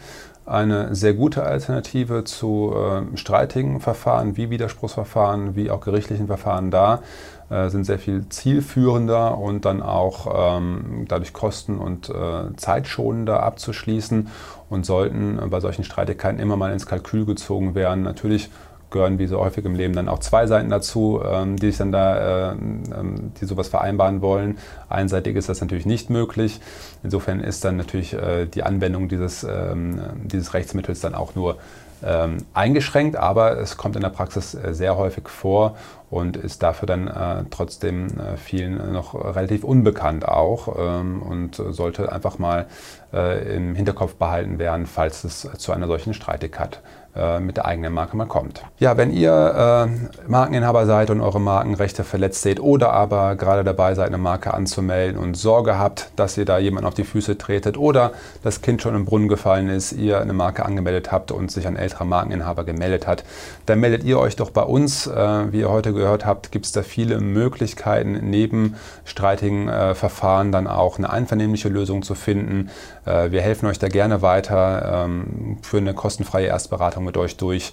eine 0.46 0.94
sehr 0.94 1.14
gute 1.14 1.42
Alternative 1.42 2.24
zu 2.24 2.74
äh, 2.74 3.16
streitigen 3.16 3.80
Verfahren 3.80 4.36
wie 4.36 4.50
Widerspruchsverfahren, 4.50 5.56
wie 5.56 5.70
auch 5.70 5.80
gerichtlichen 5.80 6.26
Verfahren 6.26 6.70
dar, 6.70 7.02
äh, 7.48 7.68
sind 7.70 7.84
sehr 7.84 7.98
viel 7.98 8.28
zielführender 8.28 9.38
und 9.38 9.64
dann 9.64 9.82
auch 9.82 10.58
ähm, 10.58 11.06
dadurch 11.08 11.32
kosten- 11.32 11.78
und 11.78 12.10
äh, 12.10 12.54
zeitschonender 12.56 13.42
abzuschließen 13.42 14.28
und 14.68 14.84
sollten 14.84 15.40
bei 15.48 15.60
solchen 15.60 15.84
Streitigkeiten 15.84 16.38
immer 16.38 16.56
mal 16.56 16.72
ins 16.72 16.86
Kalkül 16.86 17.24
gezogen 17.24 17.74
werden. 17.74 18.02
Natürlich 18.02 18.50
gehören 18.94 19.18
wie 19.18 19.26
so 19.26 19.40
häufig 19.40 19.64
im 19.66 19.74
Leben 19.74 19.92
dann 19.92 20.08
auch 20.08 20.20
zwei 20.20 20.46
Seiten 20.46 20.70
dazu, 20.70 21.20
ähm, 21.22 21.56
die 21.56 21.66
sich 21.66 21.76
dann 21.76 21.92
da, 21.92 22.52
äh, 22.52 22.52
ähm, 22.52 23.32
die 23.38 23.44
sowas 23.44 23.68
vereinbaren 23.68 24.22
wollen. 24.22 24.56
Einseitig 24.88 25.36
ist 25.36 25.50
das 25.50 25.60
natürlich 25.60 25.84
nicht 25.84 26.08
möglich. 26.08 26.60
Insofern 27.02 27.40
ist 27.40 27.64
dann 27.64 27.76
natürlich 27.76 28.14
äh, 28.14 28.46
die 28.46 28.62
Anwendung 28.62 29.08
dieses, 29.08 29.44
ähm, 29.44 30.00
dieses 30.22 30.54
Rechtsmittels 30.54 31.00
dann 31.00 31.14
auch 31.14 31.34
nur 31.34 31.58
ähm, 32.04 32.38
eingeschränkt, 32.52 33.16
aber 33.16 33.59
es 33.59 33.76
kommt 33.76 33.96
in 33.96 34.02
der 34.02 34.11
Praxis 34.11 34.55
äh, 34.55 34.74
sehr 34.74 34.96
häufig 34.96 35.29
vor 35.29 35.76
und 36.11 36.37
ist 36.37 36.62
dafür 36.62 36.87
dann 36.87 37.09
äh, 37.09 37.44
trotzdem 37.50 38.07
äh, 38.18 38.37
vielen 38.37 38.92
noch 38.92 39.14
relativ 39.14 39.64
unbekannt 39.64 40.29
auch 40.29 40.76
ähm, 40.79 41.22
und 41.22 41.57
sollte 41.57 42.12
einfach 42.12 42.38
mal 42.38 42.66
äh, 43.12 43.57
im 43.57 43.74
Hinterkopf 43.74 44.14
behalten 44.14 44.59
werden, 44.59 44.87
falls 44.87 45.24
es 45.24 45.48
zu 45.57 45.72
einer 45.72 45.87
solchen 45.87 46.14
Streitigkeit 46.14 46.81
äh, 47.16 47.38
mit 47.38 47.57
der 47.57 47.66
eigenen 47.66 47.92
Marke 47.92 48.16
mal 48.16 48.26
kommt. 48.26 48.62
Ja, 48.79 48.96
wenn 48.96 49.12
ihr 49.12 49.88
äh, 49.88 50.29
Markeninhaber 50.29 50.85
seid 50.85 51.11
und 51.11 51.20
eure 51.20 51.40
Markenrechte 51.40 52.02
verletzt 52.02 52.42
seht 52.42 52.59
oder 52.59 52.92
aber 52.92 53.37
gerade 53.37 53.62
dabei 53.62 53.94
seid, 53.94 54.09
eine 54.09 54.18
Marke 54.18 54.52
anzumelden 54.52 55.20
und 55.20 55.37
Sorge 55.37 55.79
habt, 55.79 56.11
dass 56.16 56.37
ihr 56.37 56.44
da 56.44 56.59
jemand 56.59 56.87
auf 56.87 56.94
die 56.94 57.05
Füße 57.05 57.38
tretet 57.38 57.79
oder 57.79 58.12
das 58.42 58.62
Kind 58.62 58.83
schon 58.83 58.96
im 58.96 59.05
Brunnen 59.05 59.29
gefallen 59.29 59.68
ist, 59.68 59.92
ihr 59.92 60.20
eine 60.20 60.33
Marke 60.33 60.64
angemeldet 60.64 61.12
habt 61.12 61.31
und 61.31 61.52
sich 61.52 61.68
ein 61.68 61.76
älterer 61.94 62.04
Markeninhaber 62.04 62.64
gemeldet 62.64 63.07
hat, 63.07 63.24
dann 63.66 63.80
meldet 63.80 64.04
ihr 64.04 64.18
euch 64.18 64.37
doch 64.37 64.50
bei 64.50 64.62
uns. 64.62 65.07
Äh, 65.07 65.52
wie 65.52 65.61
ihr 65.61 65.70
heute 65.70 65.92
gehört 65.92 66.26
habt, 66.26 66.52
gibt 66.52 66.66
es 66.66 66.72
da 66.72 66.83
viele 66.83 67.20
Möglichkeiten, 67.20 68.30
neben 68.30 68.76
streitigen 69.04 69.68
äh, 69.68 69.94
Verfahren 69.94 70.52
dann 70.52 70.66
auch 70.66 70.98
eine 70.98 71.11
einvernehmliche 71.11 71.68
Lösung 71.68 72.02
zu 72.02 72.14
finden. 72.14 72.70
Äh, 73.07 73.30
wir 73.30 73.40
helfen 73.40 73.66
euch 73.66 73.78
da 73.78 73.88
gerne 73.88 74.22
weiter 74.22 75.04
ähm, 75.04 75.59
für 75.62 75.78
eine 75.78 75.94
kostenfreie 75.94 76.46
Erstberatung 76.46 77.04
mit 77.04 77.16
euch 77.16 77.37
durch. 77.37 77.72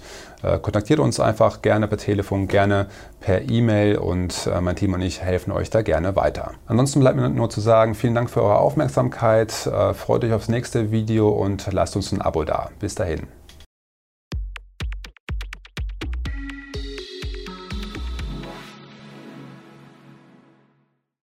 Kontaktiert 0.62 0.98
uns 0.98 1.20
einfach 1.20 1.62
gerne 1.62 1.86
per 1.86 1.98
Telefon, 1.98 2.48
gerne 2.48 2.88
per 3.20 3.48
E-Mail 3.48 3.96
und 3.96 4.50
mein 4.60 4.74
Team 4.74 4.92
und 4.92 5.00
ich 5.00 5.22
helfen 5.22 5.52
euch 5.52 5.70
da 5.70 5.82
gerne 5.82 6.16
weiter. 6.16 6.54
Ansonsten 6.66 6.98
bleibt 6.98 7.16
mir 7.16 7.28
nur 7.28 7.48
zu 7.48 7.60
sagen, 7.60 7.94
vielen 7.94 8.16
Dank 8.16 8.28
für 8.28 8.42
eure 8.42 8.58
Aufmerksamkeit, 8.58 9.52
freut 9.52 10.24
euch 10.24 10.32
aufs 10.32 10.48
nächste 10.48 10.90
Video 10.90 11.28
und 11.28 11.68
lasst 11.70 11.94
uns 11.94 12.10
ein 12.10 12.20
Abo 12.20 12.42
da. 12.42 12.70
Bis 12.80 12.96
dahin. 12.96 13.41